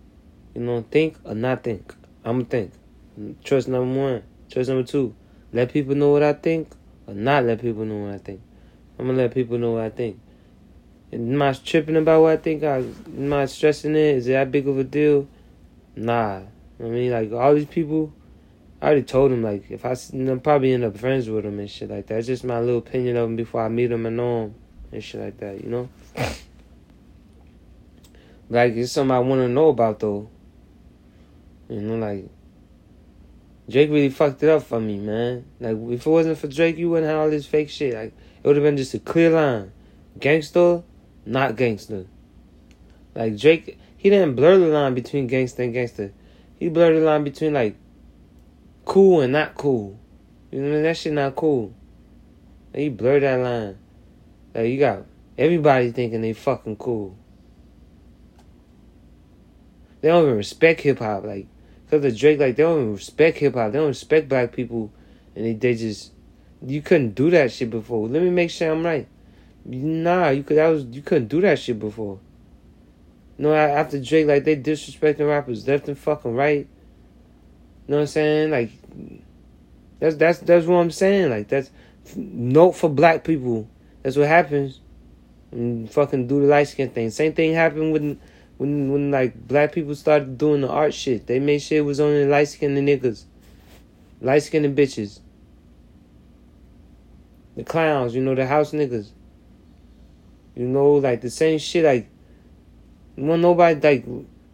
[0.55, 1.95] You know, think or not think.
[2.25, 3.45] I'm going to think.
[3.45, 4.23] Choice number one.
[4.49, 5.15] Choice number two.
[5.53, 6.73] Let people know what I think
[7.07, 8.41] or not let people know what I think.
[8.99, 10.19] I'm going to let people know what I think.
[11.13, 12.63] Am I tripping about what I think?
[12.63, 14.17] Am I stressing it?
[14.17, 15.29] Is it that big of a deal?
[15.97, 16.43] Nah.
[16.79, 18.13] I mean, like, all these people
[18.81, 21.71] I already told him like if I I'm probably end up friends with him and
[21.71, 22.19] shit like that.
[22.19, 24.55] It's just my little opinion of him before I meet him and know him
[24.93, 25.89] and shit like that, you know.
[28.51, 30.29] like it's something I want to know about though.
[31.69, 32.29] You know, like
[33.69, 35.47] Drake really fucked it up for me, man.
[35.59, 37.95] Like if it wasn't for Drake, you wouldn't have all this fake shit.
[37.95, 39.73] Like it would have been just a clear line,
[40.21, 40.83] gangster,
[41.25, 42.05] not gangster.
[43.15, 46.13] Like Drake, he didn't blur the line between gangster and gangster.
[46.59, 47.77] He blurred the line between like
[48.85, 49.99] cool and not cool.
[50.51, 50.83] You know what I mean?
[50.85, 51.75] that shit not cool.
[52.73, 53.79] Like, you blur that line.
[54.55, 55.05] Like you got
[55.37, 57.17] everybody thinking they fucking cool.
[60.01, 61.47] They don't even respect hip hop, like
[61.91, 62.39] cause of Drake.
[62.39, 63.73] Like they don't even respect hip hop.
[63.73, 64.93] They don't respect black people,
[65.35, 66.13] and they they just
[66.65, 68.09] you couldn't do that shit before.
[68.09, 69.09] Let me make sure I'm right.
[69.65, 72.21] Nah, you could that was you couldn't do that shit before.
[73.39, 76.67] No, after Drake, like they disrespecting rappers left and fucking right.
[77.87, 78.51] You know what I'm saying?
[78.51, 78.71] Like
[80.01, 81.31] that's that's that's what I'm saying.
[81.31, 81.71] Like that's
[82.17, 83.69] note for black people.
[84.03, 84.81] That's what happens.
[85.53, 87.11] And fucking do the light skin thing.
[87.11, 88.21] Same thing happened when
[88.57, 91.27] when when like black people started doing the art shit.
[91.27, 93.25] They made sure it was only light skinned niggas.
[94.21, 95.21] Light skinned bitches.
[97.55, 99.11] The clowns, you know, the house niggas.
[100.55, 102.09] You know, like the same shit like
[103.17, 104.07] well nobody like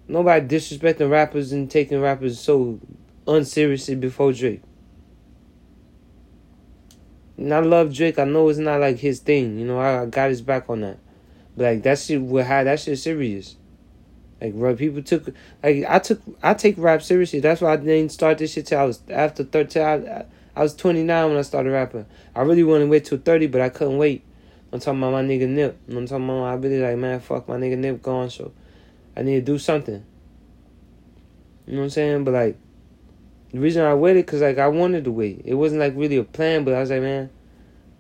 [0.09, 2.79] nobody disrespecting rappers and taking rappers so
[3.27, 4.63] unseriously before Drake.
[7.37, 8.19] And I love Drake.
[8.19, 9.59] I know it's not like his thing.
[9.59, 10.99] You know, I, got his back on that.
[11.57, 13.57] But like that shit with how that shit serious.
[14.41, 15.29] Like bro, people took
[15.63, 17.41] like I took I take rap seriously.
[17.41, 19.83] That's why I didn't start this shit till I was after thirteen.
[19.83, 20.25] I,
[20.57, 22.07] I was twenty nine when I started rapping.
[22.35, 24.25] I really wanted to wait till thirty, but I couldn't wait.
[24.73, 25.79] I'm talking about my nigga Nip.
[25.89, 28.53] I'm talking about I really like man, fuck my nigga Nip gone, so
[29.15, 30.05] I need to do something.
[31.67, 32.25] You know what I'm saying?
[32.25, 32.57] But like
[33.53, 35.43] the reason I waited, cause like I wanted to wait.
[35.45, 37.29] It wasn't like really a plan, but I was like, man,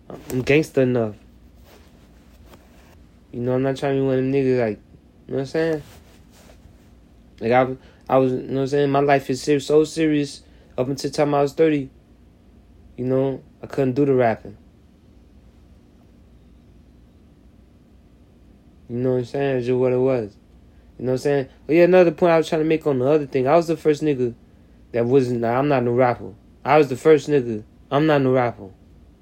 [0.08, 1.14] I'm gangster enough.
[3.32, 4.80] You know, I'm not trying to be one of them niggas like,
[5.26, 5.82] you know what I'm saying?
[7.40, 7.76] Like I,
[8.08, 8.90] I was, you know what I'm saying.
[8.90, 10.42] My life is serious, so serious
[10.78, 11.90] up until the time I was thirty.
[12.96, 14.56] You know, I couldn't do the rapping.
[18.88, 19.56] You know what I'm saying?
[19.58, 20.36] It's just what it was.
[20.98, 21.48] You know what I'm saying?
[21.66, 23.48] But yeah, another point I was trying to make on the other thing.
[23.48, 24.34] I was the first nigga
[24.92, 25.44] that wasn't.
[25.44, 26.34] I'm not no rapper.
[26.64, 27.64] I was the first nigga.
[27.90, 28.70] I'm not no rapper.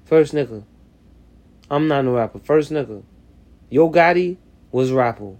[0.05, 0.63] First nigga.
[1.69, 2.39] I'm not no rapper.
[2.39, 3.03] First nigga.
[3.69, 4.37] Yo Gotti
[4.71, 5.35] was rapper.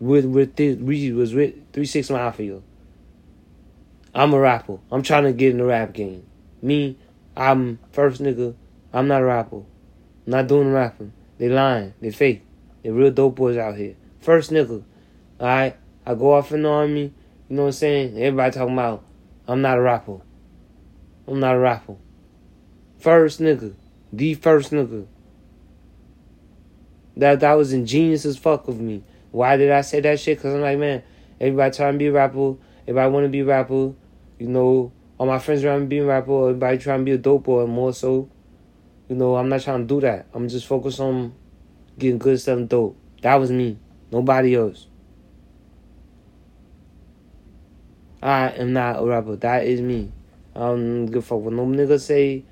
[0.00, 2.60] With with this, we was with three six mafia.
[4.14, 4.78] I'm a rapper.
[4.90, 6.24] I'm trying to get in the rap game.
[6.62, 6.96] Me,
[7.36, 8.54] I'm first nigga.
[8.92, 9.56] I'm not a rapper.
[9.56, 9.64] I'm
[10.26, 11.12] not doing rapping.
[11.38, 11.94] They lying.
[12.00, 12.44] They fake.
[12.88, 13.96] They real dope boys out here.
[14.18, 14.82] First nigga.
[15.38, 15.76] Alright?
[16.06, 17.12] I go off in the army.
[17.50, 18.16] You know what I'm saying?
[18.16, 19.04] Everybody talking about
[19.46, 20.20] I'm not a rapper.
[21.26, 21.96] I'm not a rapper.
[22.98, 23.74] First nigga.
[24.10, 25.06] The first nigga.
[27.18, 29.04] That that was ingenious as fuck of me.
[29.32, 30.40] Why did I say that shit?
[30.40, 31.02] Cause I'm like, man,
[31.38, 32.54] everybody trying to be a rapper.
[32.84, 33.92] Everybody want to be a rapper.
[34.38, 36.48] You know, all my friends around me being a rapper.
[36.48, 38.30] Everybody trying to be a dope boy more so.
[39.10, 40.28] You know, I'm not trying to do that.
[40.32, 41.34] I'm just focused on
[41.98, 42.96] getting good stuff and dope.
[43.22, 43.78] That was me.
[44.10, 44.86] Nobody else.
[48.22, 49.36] I am not a rapper.
[49.36, 50.12] That is me.
[50.54, 52.44] I don't give a fuck what no nigga say.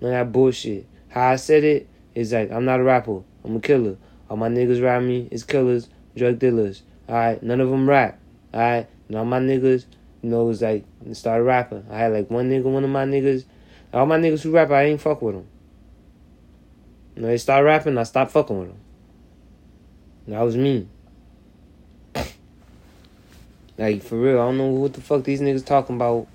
[0.00, 0.86] None that bullshit.
[1.08, 3.22] How I said it is like I'm not a rapper.
[3.44, 3.96] I'm a killer.
[4.28, 6.82] All my niggas around me is killers, drug dealers.
[7.08, 8.18] Alright, none of them rap.
[8.52, 9.86] Alright, and all my niggas,
[10.22, 11.86] you know, was like started rapping.
[11.90, 13.44] I had like one nigga, one of my niggas.
[13.94, 15.46] All my niggas who rap, I ain't fuck with them.
[17.14, 18.78] You they start rapping, I stopped fucking with them.
[20.28, 20.88] That was me.
[23.78, 26.26] Like for real, I don't know what the fuck these niggas talking about.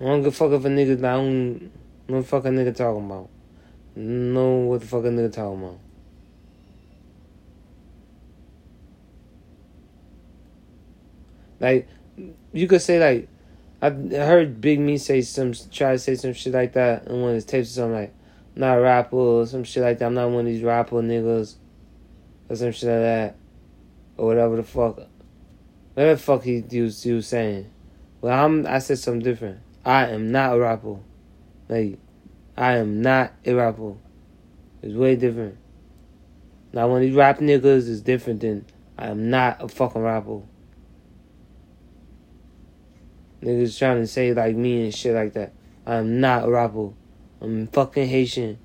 [0.00, 1.70] I don't give a fuck if a nigga I don't
[2.08, 3.28] know the fuck a nigga talking about.
[3.94, 5.78] Know what the fuck a nigga talking about.
[11.60, 11.88] Like
[12.52, 13.28] you could say like
[13.82, 17.30] I heard Big Me say some try to say some shit like that in one
[17.30, 18.14] of his tapes or something like
[18.54, 20.06] not a rapper or some shit like that.
[20.06, 21.56] I'm not one of these rapper niggas
[22.48, 23.36] or some shit like that
[24.16, 25.00] or whatever the fuck,
[25.94, 27.70] whatever the fuck he, he, was, he was saying.
[28.20, 29.60] Well, I'm I said something different.
[29.84, 30.96] I am not a rapper.
[31.68, 31.98] Like,
[32.56, 33.94] I am not a rapper.
[34.82, 35.56] It's way different.
[36.72, 38.64] Now, when these rap niggas is different than
[38.96, 40.42] I am not a fucking rapper.
[43.42, 45.52] Niggas trying to say like me and shit like that.
[45.84, 46.90] I am not a rapper.
[47.42, 48.56] I'm fucking Haitian.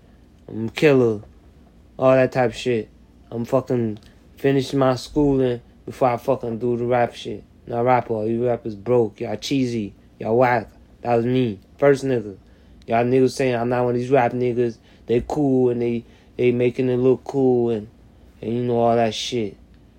[0.47, 1.23] I'm killer.
[1.97, 2.89] All that type shit.
[3.31, 3.97] I'm fucking
[4.37, 7.43] finishing my schooling before I fucking do the rap shit.
[7.65, 8.27] Not rapper.
[8.27, 9.19] You rappers broke.
[9.19, 9.95] Y'all cheesy.
[10.19, 10.69] Y'all whack.
[11.01, 11.59] That was me.
[11.79, 12.37] First nigga.
[12.85, 14.77] Y'all niggas saying I'm not one of these rap niggas.
[15.07, 16.05] They cool and they
[16.37, 17.87] they making it look cool and
[18.43, 19.57] and you know all that shit.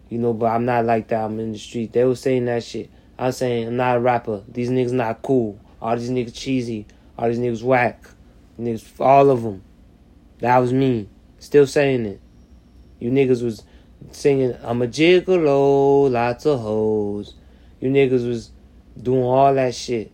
[0.08, 1.24] You know, but I'm not like that.
[1.24, 1.92] I'm in the street.
[1.92, 2.90] They was saying that shit.
[3.18, 4.44] I'm saying I'm not a rapper.
[4.46, 5.58] These niggas not cool.
[5.82, 6.86] All these niggas cheesy.
[7.18, 8.04] All these niggas whack.
[8.58, 9.62] Niggas, all of them.
[10.40, 11.08] That was me.
[11.38, 12.20] Still saying it.
[12.98, 13.62] You niggas was
[14.10, 17.34] singing, I'm a gigolo, lots of hoes.
[17.80, 18.50] You niggas was
[19.00, 20.10] doing all that shit.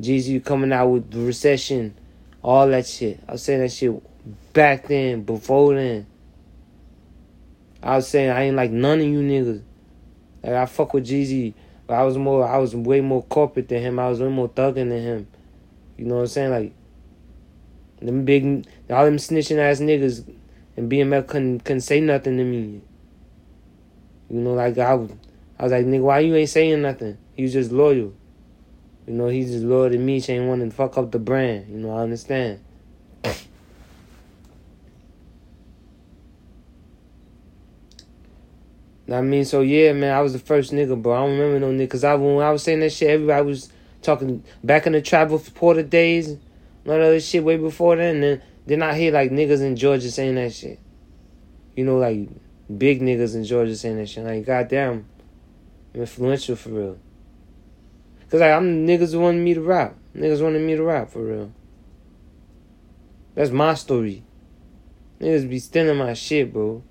[0.00, 1.94] Jeezy coming out with the recession,
[2.42, 3.18] all that shit.
[3.28, 3.92] I was saying that shit
[4.52, 6.06] back then, before then.
[7.82, 9.62] I was saying I ain't like none of you niggas.
[10.42, 11.54] Like I fuck with Jeezy,
[11.86, 13.98] but I was more, I was way more corporate than him.
[13.98, 15.26] I was way more thugging than him.
[15.96, 16.50] You know what I'm saying?
[16.50, 16.72] Like
[18.00, 20.24] them big, all them snitching ass niggas,
[20.76, 22.80] and BMF couldn't couldn't say nothing to me.
[24.30, 25.10] You know, like I, was,
[25.58, 27.16] I was like, nigga, why you ain't saying nothing?
[27.34, 28.12] He was just loyal.
[29.06, 30.20] You know, he's just loyal to me.
[30.20, 31.68] She ain't want to fuck up the brand.
[31.70, 32.60] You know, I understand.
[39.10, 41.14] I mean, so yeah, man, I was the first nigga, bro.
[41.14, 41.90] I don't remember no nigga.
[41.90, 43.70] Cause I, when I was saying that shit, everybody was
[44.02, 46.36] talking back in the Travis Porter days,
[46.88, 48.22] all that other shit way before then.
[48.22, 50.78] And then, I hear like niggas in Georgia saying that shit.
[51.76, 52.28] You know, like
[52.76, 54.24] big niggas in Georgia saying that shit.
[54.24, 55.06] Like, goddamn,
[55.94, 56.98] influential for real.
[58.30, 59.96] Cause like, I'm niggas wanted me to rap.
[60.14, 61.52] Niggas wanted me to rap for real.
[63.34, 64.24] That's my story.
[65.20, 66.82] Niggas be stealing my shit, bro.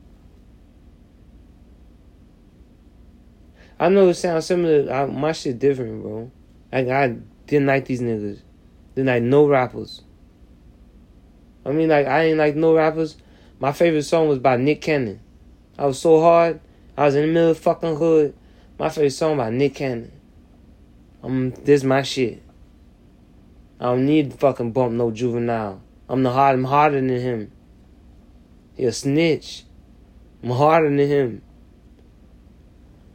[3.80, 4.92] I know it sounds similar.
[4.92, 6.32] I, my shit different, bro.
[6.72, 8.40] Like I didn't like these niggas.
[8.98, 10.02] Didn't like no rappers.
[11.64, 13.16] I mean, like I ain't like no rappers.
[13.60, 15.20] My favorite song was by Nick Cannon.
[15.78, 16.60] I was so hard.
[16.98, 18.34] I was in the middle of fucking hood.
[18.80, 20.12] My favorite song by Nick Cannon.
[21.22, 22.42] I'm this my shit.
[23.80, 25.80] I don't need fucking bump no juvenile.
[26.10, 26.56] I'm the hard.
[26.56, 27.52] I'm harder than him.
[28.74, 29.64] He a snitch.
[30.42, 31.44] I'm harder than him.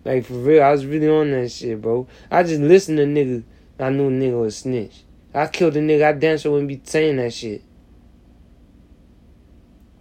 [0.05, 2.07] Like for real, I was really on that shit, bro.
[2.31, 3.43] I just listened to niggas.
[3.81, 5.03] I knew nigga was snitch.
[5.35, 6.05] I killed a nigga.
[6.05, 7.63] I damn sure wouldn't be saying that shit.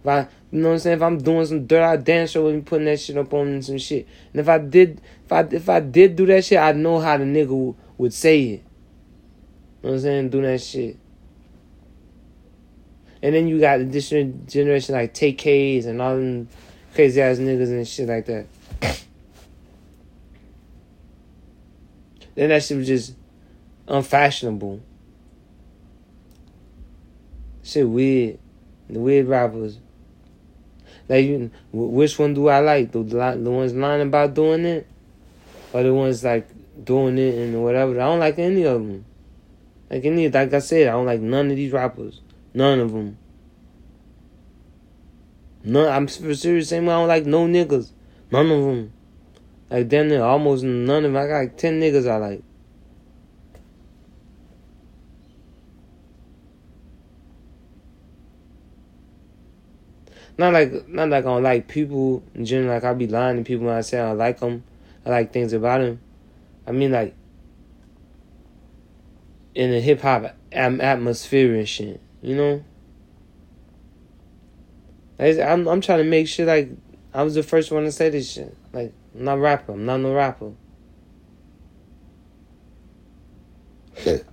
[0.00, 0.20] If I,
[0.50, 0.96] you know what I'm saying?
[0.96, 3.62] If I'm doing some dirt, I damn sure wouldn't be putting that shit up on
[3.62, 4.06] some shit.
[4.32, 7.16] And if I did, if I if I did do that shit, I know how
[7.16, 8.44] the nigga w- would say it.
[8.44, 8.58] You
[9.84, 10.30] know what I'm saying?
[10.30, 10.98] Do that shit.
[13.22, 16.48] And then you got the different generation like Tay-K's and all them
[16.92, 18.46] crazy ass niggas and shit like that.
[22.34, 23.14] Then that shit was just
[23.86, 24.80] unfashionable.
[27.62, 28.38] Shit weird.
[28.88, 29.78] The weird rappers.
[31.08, 32.92] Like, you, which one do I like?
[32.92, 34.86] The, the ones lying about doing it?
[35.72, 36.48] Or the ones like
[36.84, 37.92] doing it and whatever?
[37.92, 39.04] I don't like any of them.
[39.90, 42.20] Like any, like I said, I don't like none of these rappers.
[42.54, 43.18] None of them.
[45.64, 45.88] None.
[45.88, 46.68] I'm for serious.
[46.68, 47.92] Same I don't like no niggas.
[48.30, 48.92] None of them.
[49.70, 51.16] Like damn near almost none of them.
[51.16, 52.42] I got like ten niggas I like.
[60.42, 62.74] Not like not like I don't like people in general.
[62.74, 64.64] Like I be lying to people when I say I like them.
[65.06, 66.00] I like things about them.
[66.66, 67.14] I mean like
[69.54, 72.00] in the hip hop atmosphere and shit.
[72.22, 72.64] You know.
[75.20, 76.70] I'm I'm trying to make sure like
[77.14, 78.52] I was the first one to say this shit.
[78.72, 79.74] Like I'm not rapper.
[79.74, 80.54] I'm not no rapper.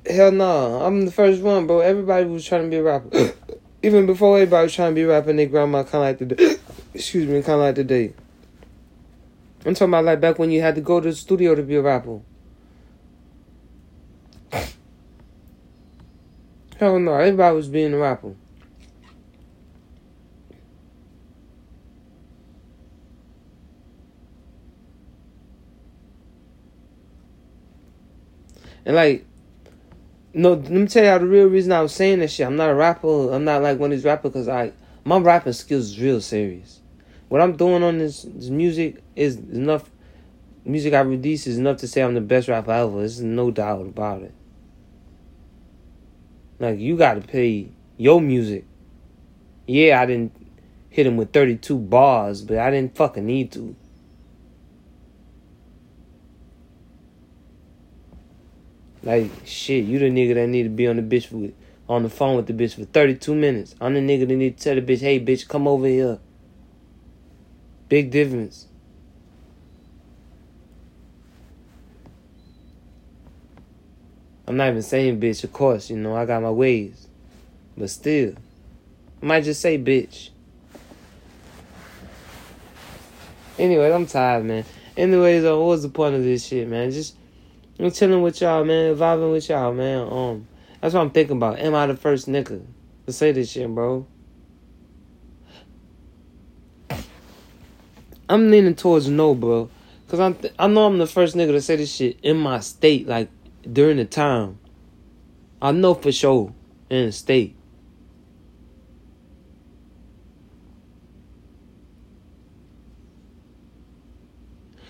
[0.10, 1.82] Hell no, I'm the first one, bro.
[1.82, 3.36] Everybody was trying to be a rapper.
[3.82, 6.58] Even before everybody was trying to be rapping their grandma kind of like today.
[6.94, 8.14] Excuse me, kind of like today.
[9.66, 11.76] I'm talking about like back when you had to go to the studio to be
[11.76, 12.20] a rapper.
[16.78, 18.36] Hell no, everybody was being a rapper.
[28.86, 29.26] And like,
[30.34, 32.46] no, let me tell you the real reason I was saying this shit.
[32.46, 33.32] I'm not a rapper.
[33.32, 34.74] I'm not like one of these rappers because I
[35.04, 36.82] my rapping skills is real serious.
[37.30, 39.90] What I'm doing on this, this music is enough.
[40.66, 43.00] Music I release is enough to say I'm the best rapper ever.
[43.00, 44.34] There's no doubt about it.
[46.60, 48.66] Like you gotta pay your music.
[49.66, 50.36] Yeah, I didn't
[50.90, 53.76] hit him with 32 bars, but I didn't fucking need to.
[59.04, 61.54] Like shit, you the nigga that need to be on the bitch with
[61.88, 63.76] on the phone with the bitch for 32 minutes.
[63.82, 66.20] I'm the nigga that need to tell the bitch, hey bitch, come over here.
[67.88, 68.68] Big difference.
[74.48, 77.08] I'm not even saying bitch, of course, you know, I got my ways.
[77.78, 78.34] But still,
[79.22, 80.30] I might just say bitch.
[83.58, 84.66] Anyway, I'm tired, man.
[84.96, 86.92] Anyways, uh, what was the point of this shit, man?
[86.92, 87.16] Just
[87.80, 90.12] I'm chilling with y'all, man, vibing with y'all, man.
[90.12, 90.48] Um,
[90.82, 91.60] that's what I'm thinking about.
[91.60, 92.66] Am I the first nigga
[93.06, 94.06] to say this shit, bro?
[98.28, 99.70] I'm leaning towards no, bro,
[100.10, 102.60] cause I'm th- I know I'm the first nigga to say this shit in my
[102.60, 103.30] state, like
[103.72, 104.60] during the time.
[105.62, 106.54] I know for sure
[106.90, 107.56] in the state.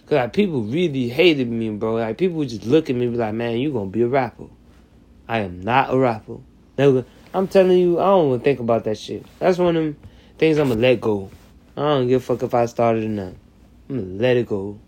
[0.09, 1.97] Cause like people really hated me, bro.
[1.97, 4.45] Like people would just look at me be like, man, you gonna be a rapper.
[5.27, 6.37] I am not a rapper.
[6.79, 9.23] Never I'm telling you, I don't even think about that shit.
[9.37, 9.97] That's one of them
[10.39, 11.29] things I'm gonna let go.
[11.77, 13.33] I don't give a fuck if I started or not.
[13.87, 14.79] I'm gonna let it go.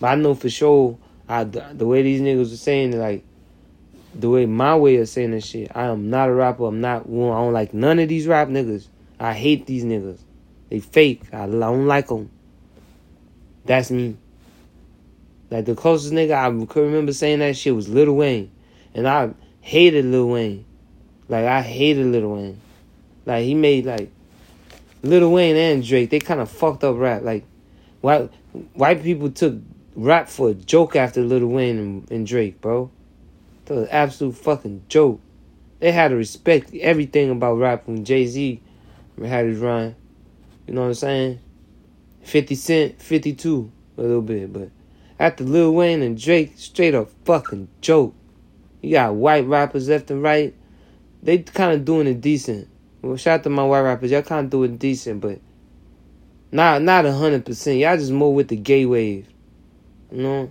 [0.00, 0.98] But I know for sure,
[1.28, 3.22] I, the way these niggas were saying, like,
[4.12, 6.64] the way my way of saying this shit, I am not a rapper.
[6.64, 7.32] I'm not one.
[7.32, 8.88] I don't like none of these rap niggas.
[9.20, 10.18] I hate these niggas.
[10.68, 11.22] They fake.
[11.32, 12.28] I don't like them.
[13.64, 14.16] That's me.
[15.50, 18.50] Like the closest nigga I could remember saying that shit was Lil Wayne,
[18.94, 19.30] and I
[19.60, 20.64] hated Lil Wayne.
[21.28, 22.60] Like I hated Lil Wayne.
[23.24, 24.10] Like he made like
[25.02, 26.10] Lil Wayne and Drake.
[26.10, 27.22] They kind of fucked up rap.
[27.22, 27.44] Like
[28.00, 28.30] white
[28.74, 29.56] white people took
[29.94, 32.90] rap for a joke after Lil Wayne and, and Drake, bro.
[33.66, 35.20] That was absolute fucking joke.
[35.80, 38.60] They had to respect everything about rap when Jay Z
[39.22, 39.94] had his run.
[40.66, 41.40] You know what I'm saying?
[42.22, 44.70] 50 Cent, 52 a little bit, but
[45.18, 48.14] after Lil Wayne and Drake, straight up fucking joke.
[48.80, 50.54] You got white rappers left and right.
[51.22, 52.68] They kind of doing it decent.
[53.02, 54.10] Well, shout out to my white rappers.
[54.10, 55.40] Y'all kind of doing decent, but
[56.52, 57.78] not not a hundred percent.
[57.78, 59.26] Y'all just more with the gay wave,
[60.12, 60.50] you know.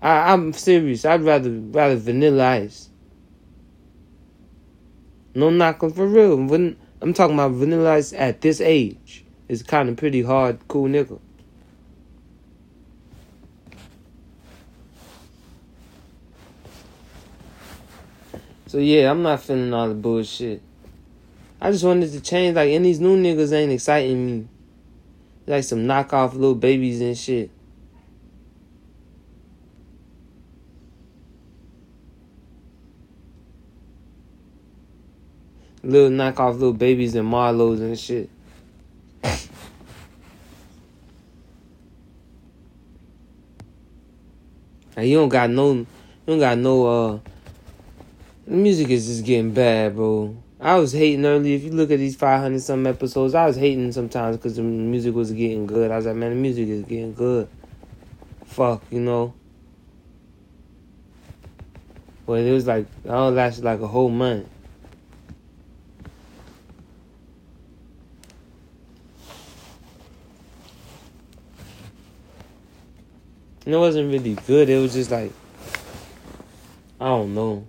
[0.00, 1.04] I, I'm serious.
[1.04, 2.88] I'd rather rather Vanilla Ice.
[5.34, 6.34] No knocking for real.
[7.00, 11.20] I'm talking about Vanilla Ice at this age is kind of pretty hard, cool nigga.
[18.66, 20.60] So yeah, I'm not feeling all the bullshit.
[21.60, 24.48] I just wanted to change, like, and these new niggas ain't exciting me.
[25.46, 27.50] Like some knockoff little babies and shit.
[35.82, 38.28] Little knockoff little babies and Marlos and shit.
[44.96, 45.86] You don't got no, you
[46.26, 46.86] don't got no.
[46.86, 47.18] uh
[48.46, 50.36] The music is just getting bad, bro.
[50.60, 51.56] I was hating earlier.
[51.56, 54.62] If you look at these five hundred some episodes, I was hating sometimes because the
[54.62, 55.90] music was getting good.
[55.90, 57.48] I was like, man, the music is getting good.
[58.46, 59.34] Fuck, you know.
[62.24, 64.48] But it was like, I only lasted like a whole month.
[73.66, 74.68] It wasn't really good.
[74.68, 75.32] It was just like
[77.00, 77.66] I don't know.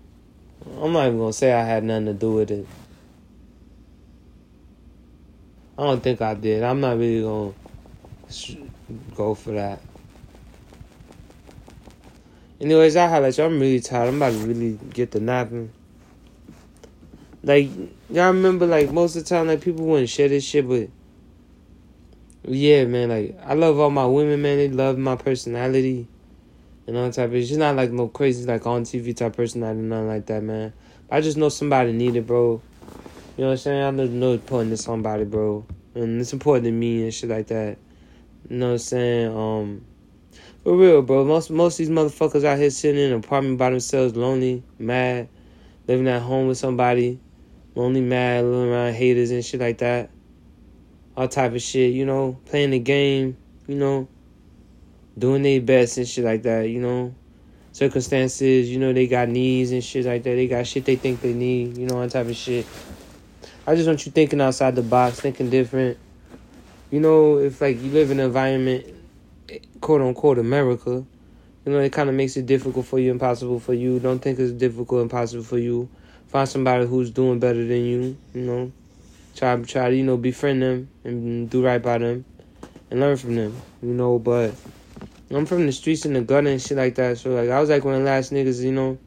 [0.82, 2.68] I'm not even gonna say I had nothing to do with it.
[5.78, 6.64] I don't think I did.
[6.64, 7.54] I'm not really gonna
[9.16, 9.82] go for that.
[12.62, 13.44] Anyways, I highlight you.
[13.44, 14.08] I'm really tired.
[14.08, 15.72] I'm about to really get the napping.
[17.44, 17.70] Like
[18.10, 20.88] y'all remember, like most of the time, like people wouldn't share this shit, but
[22.48, 24.58] yeah, man, like I love all my women, man.
[24.58, 26.08] They love my personality
[26.86, 27.34] and all type of.
[27.34, 30.74] She's not like no crazy like on TV type personality, nothing like that, man.
[31.10, 32.62] I just know somebody need it, bro.
[33.38, 33.84] You know what I'm saying?
[33.84, 35.66] I know, know important to somebody, bro,
[35.96, 37.78] and it's important to me and shit like that.
[38.50, 39.36] You know what I'm saying?
[39.36, 39.86] Um,
[40.64, 41.26] for real, bro.
[41.26, 45.30] Most most of these motherfuckers out here sitting in an apartment by themselves, lonely, mad,
[45.88, 47.20] living at home with somebody,
[47.74, 50.12] lonely, mad, living around haters and shit like that
[51.18, 53.38] all type of shit, you know, playing the game,
[53.68, 54.08] you know,
[55.18, 57.14] doing their best and shit like that, you know.
[57.72, 60.36] Circumstances, you know, they got needs and shit like that.
[60.36, 62.66] They got shit they think they need, you know, all type of shit.
[63.68, 65.98] I just want you thinking outside the box, thinking different.
[66.92, 68.86] You know, if like you live in an environment,
[69.82, 71.06] quote unquote, America,
[71.66, 74.00] You know, it kind of makes it difficult for you, impossible for you.
[74.00, 75.90] Don't think it's difficult, impossible for you.
[76.28, 78.18] Find somebody who's doing better than you.
[78.36, 78.72] You know,
[79.36, 82.26] try try to you know befriend them and do right by them
[82.90, 83.56] and learn from them.
[83.82, 84.54] You know, but
[85.30, 87.18] I'm from the streets and the gutter and shit like that.
[87.18, 88.98] So like I was like one of the last niggas, you know,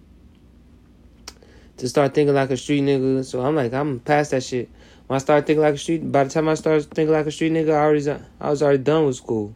[1.78, 3.24] to start thinking like a street nigga.
[3.24, 4.68] So I'm like I'm past that shit.
[5.06, 7.30] When I started thinking like a street, by the time I started thinking like a
[7.30, 9.54] street nigga, I already I was already done with school.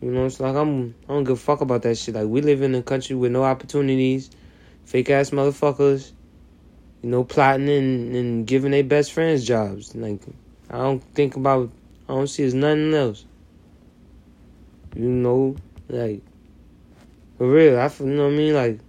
[0.00, 2.14] You know, it's like I'm I don't give a fuck about that shit.
[2.14, 4.30] Like we live in a country with no opportunities,
[4.84, 6.12] fake ass motherfuckers,
[7.02, 9.94] you know, plotting and, and giving their best friends jobs.
[9.94, 10.20] Like
[10.70, 11.70] I don't think about
[12.08, 13.24] I don't see as nothing else.
[14.94, 15.56] You know,
[15.88, 16.22] like
[17.38, 18.80] for real, I you know what I mean, like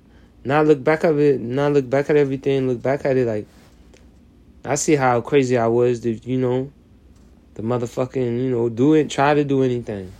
[0.45, 3.47] not look back at it, not look back at everything, look back at it like
[4.65, 6.71] I see how crazy I was to, you know,
[7.55, 10.11] the motherfucking, you know, do it, try to do anything.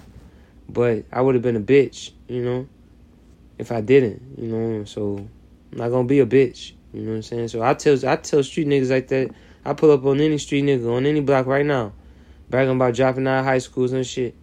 [0.68, 2.68] But I would have been a bitch, you know,
[3.58, 4.84] if I didn't, you know.
[4.86, 5.26] So
[5.72, 7.48] I'm not gonna be a bitch, you know what I'm saying?
[7.50, 9.32] So I tell I tell street niggas like that.
[9.66, 11.94] I pull up on any street nigga on any block right now,
[12.50, 14.36] bragging about dropping out of high schools and shit.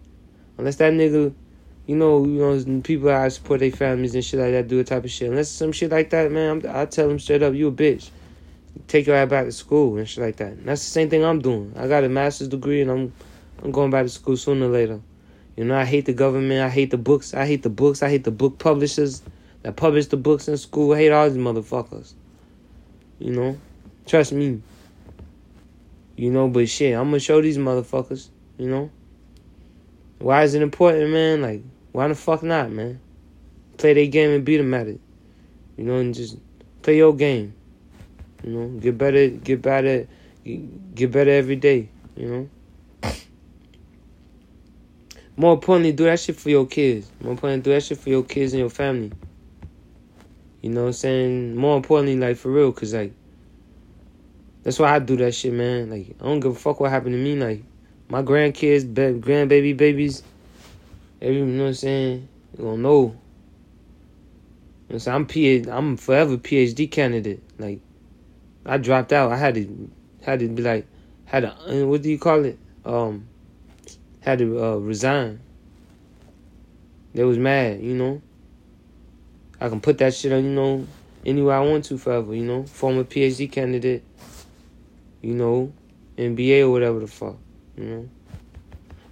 [0.57, 1.33] Unless that nigga,
[1.87, 4.83] you know, you know, people that support their families and shit like that do a
[4.83, 5.29] type of shit.
[5.29, 8.09] Unless some shit like that, man, I tell them straight up, you a bitch
[8.87, 10.53] take your ass back to school and shit like that.
[10.53, 11.73] And that's the same thing I'm doing.
[11.77, 13.13] I got a master's degree and I'm
[13.63, 14.99] I'm going back to school sooner or later.
[15.55, 16.61] You know, I hate the government.
[16.61, 17.33] I hate the books.
[17.33, 18.01] I hate the books.
[18.01, 19.21] I hate the book publishers
[19.63, 20.93] that publish the books in school.
[20.93, 22.13] I hate all these motherfuckers.
[23.21, 23.57] You know,
[24.07, 24.59] trust me.
[26.15, 28.29] You know, but shit, I'm gonna show these motherfuckers.
[28.57, 28.91] You know,
[30.17, 31.43] why is it important, man?
[31.43, 31.61] Like,
[31.91, 32.99] why the fuck not, man?
[33.77, 34.99] Play their game and beat them at it.
[35.77, 36.37] You know, and just
[36.81, 37.53] play your game.
[38.43, 40.07] You know, get better, get better,
[40.43, 41.89] get better every day.
[42.15, 42.49] You know.
[45.37, 47.11] More importantly, do that shit for your kids.
[47.21, 49.11] More importantly, do that shit for your kids and your family.
[50.61, 51.55] You know what I'm saying?
[51.55, 53.13] More importantly, like for real, cause like
[54.63, 55.89] that's why I do that shit, man.
[55.89, 57.35] Like I don't give a fuck what happened to me.
[57.35, 57.63] Like
[58.09, 60.21] my grandkids, ba- grandbaby babies,
[61.21, 62.27] every you know what I'm saying?
[62.57, 63.01] You gonna know.
[63.01, 65.67] You know what I'm saying?
[65.69, 67.41] I'm I'm forever PhD candidate.
[67.57, 67.79] Like
[68.65, 69.31] I dropped out.
[69.31, 69.89] I had to
[70.21, 70.85] had to be like
[71.25, 72.59] had to uh, what do you call it?
[72.85, 73.27] Um
[74.19, 75.39] had to uh, resign.
[77.13, 78.21] They was mad, you know.
[79.61, 80.87] I can put that shit on, you know,
[81.23, 82.63] anywhere I want to forever, you know.
[82.63, 84.03] Former PhD candidate,
[85.21, 85.71] you know,
[86.17, 87.37] MBA or whatever the fuck,
[87.77, 88.09] you know.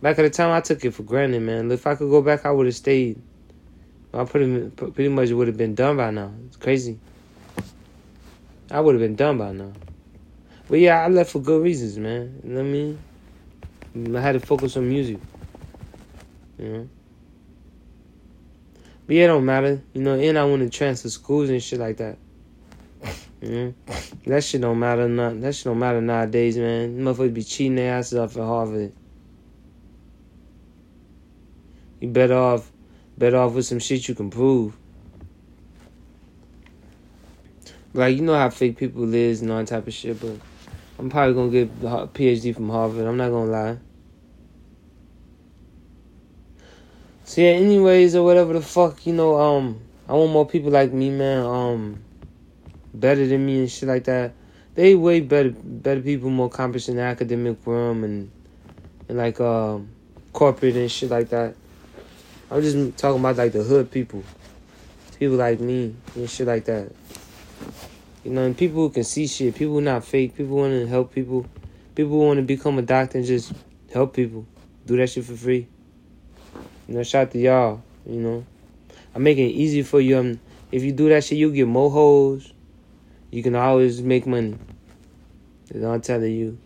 [0.02, 1.72] Back at the time, I took it for granted, man.
[1.72, 3.22] If I could go back, I would have stayed.
[4.12, 6.34] I pretty pretty much would have been done by now.
[6.48, 6.98] It's crazy.
[8.72, 9.72] I would have been done by now.
[10.68, 12.42] But yeah, I left for good reasons, man.
[12.44, 14.18] You know what I mean?
[14.18, 15.20] I had to focus on music.
[16.58, 16.90] You know?
[19.10, 19.82] But yeah, it don't matter.
[19.94, 22.20] You know, and I want to transfer schools and shit like that.
[23.42, 27.00] That shit don't matter not that shit don't matter nowadays, man.
[27.00, 28.94] Motherfuckers be cheating their asses off at Harvard.
[32.00, 32.72] You better off
[33.18, 34.78] better off with some shit you can prove.
[37.96, 40.36] Like you know how fake people live and all that type of shit, but
[41.00, 43.08] I'm probably gonna get a PhD from Harvard.
[43.08, 43.78] I'm not gonna lie.
[47.30, 50.92] So yeah, anyways or whatever the fuck, you know, um, I want more people like
[50.92, 51.46] me, man.
[51.46, 52.04] Um,
[52.92, 54.34] better than me and shit like that.
[54.74, 58.32] They way better, better people, more accomplished in the academic realm and
[59.08, 59.90] and like um,
[60.34, 61.54] corporate and shit like that.
[62.50, 64.24] I'm just talking about like the hood people,
[65.20, 66.92] people like me and shit like that.
[68.24, 70.88] You know, and people who can see shit, people who not fake, people want to
[70.88, 71.46] help people,
[71.94, 73.54] people to become a doctor and just
[73.94, 74.48] help people,
[74.88, 75.68] do that shit for free.
[76.90, 77.84] You know, shout out to y'all.
[78.08, 78.46] You know,
[79.14, 80.18] I'm making it easy for you.
[80.18, 80.40] Um,
[80.72, 82.52] if you do that shit, you get more hoes.
[83.30, 84.58] You can always make money.
[85.68, 86.58] That's all I'm telling you.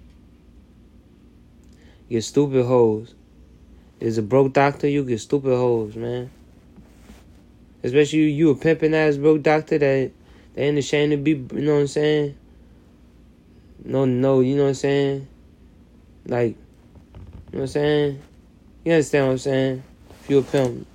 [2.08, 3.16] You get stupid hoes.
[4.00, 6.32] There's a broke doctor, you get stupid hoes, man.
[7.84, 10.12] Especially you, you a pimping ass broke doctor that
[10.54, 12.38] they ain't ashamed to be, you know what I'm saying?
[13.84, 15.28] No, no, you know what I'm saying?
[16.26, 16.56] Like,
[17.52, 18.22] you know what I'm saying?
[18.86, 19.84] You understand what I'm saying?
[20.30, 20.88] A pimp.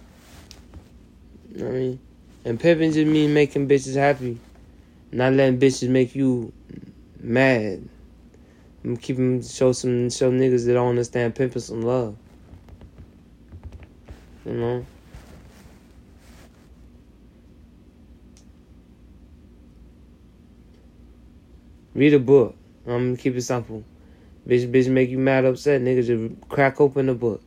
[1.52, 2.00] You know what I mean?
[2.44, 4.38] And pimping just mean making bitches happy.
[5.12, 6.52] Not letting bitches make you
[7.20, 7.86] mad.
[8.84, 12.16] I'm keeping show some show niggas that don't understand pimping some love.
[14.46, 14.86] You know?
[21.94, 22.56] Read a book.
[22.86, 23.84] I'm gonna keep it simple.
[24.46, 25.82] Bitch, bitch, make you mad, upset.
[25.82, 27.42] Niggas just crack open the book.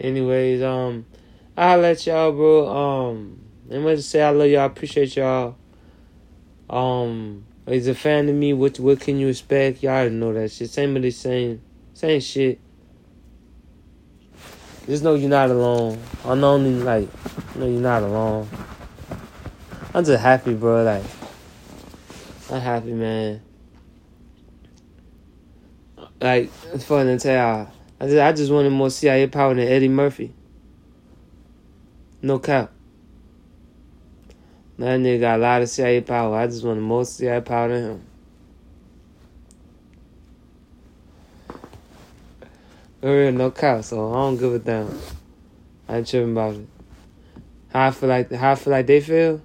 [0.00, 1.06] Anyways, um,
[1.56, 2.68] I'll let y'all, bro.
[2.68, 3.40] Um,
[3.70, 4.60] I'm gonna say I love y'all.
[4.60, 5.56] I Appreciate y'all.
[6.68, 8.52] Um, he's a fan of me.
[8.52, 9.82] What what can you expect?
[9.82, 10.70] Y'all know that shit.
[10.70, 11.62] Same of the same,
[11.94, 12.60] same shit.
[14.86, 15.98] Just know you're not alone.
[16.24, 17.08] I'm only like,
[17.56, 18.48] know you're not alone.
[19.92, 20.84] I'm just happy, bro.
[20.84, 21.04] Like,
[22.50, 23.42] I'm happy, man.
[26.20, 27.72] Like, it's funny to tell.
[28.00, 30.32] I just, I just wanted more CIA power than Eddie Murphy.
[32.20, 32.72] No cap.
[34.78, 36.36] That nigga got a lot of CIA power.
[36.36, 38.06] I just wanted more CIA power than him.
[43.00, 43.84] For real, no cap.
[43.84, 44.98] So I don't give a damn.
[45.88, 46.66] I ain't tripping about it.
[47.68, 49.40] How I feel like how I feel like they feel.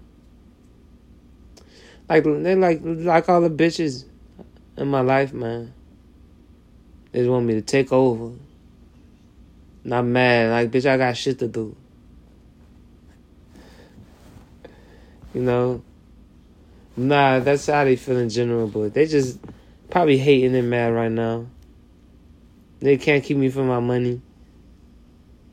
[2.10, 4.06] Like they like like all the bitches
[4.76, 5.74] in my life, man.
[7.12, 8.36] They just want me to take over.
[9.84, 11.76] Not mad, like bitch, I got shit to do.
[15.34, 15.82] You know?
[16.96, 19.40] Nah, that's how they feel in general, but they just
[19.90, 21.48] probably hating and mad right now.
[22.80, 24.22] They can't keep me from my money.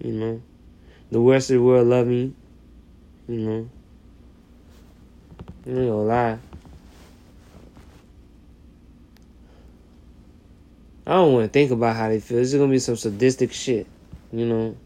[0.03, 0.43] You know?
[1.11, 2.35] The rest of the world love me.
[3.29, 3.71] You know?
[5.67, 6.39] I ain't gonna lie.
[11.09, 12.37] I don't want to think about how they feel.
[12.37, 13.87] It's gonna be some sadistic shit,
[14.31, 14.77] you know.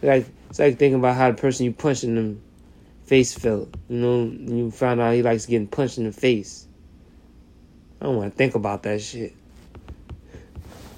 [0.00, 2.36] Like it's like thinking about how the person you punched in the
[3.04, 3.68] face felt.
[3.90, 6.66] You know, you found out he likes getting punched in the face.
[8.00, 9.34] I don't want to think about that shit.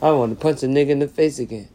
[0.01, 1.68] I don't want to punch a nigga in the face again.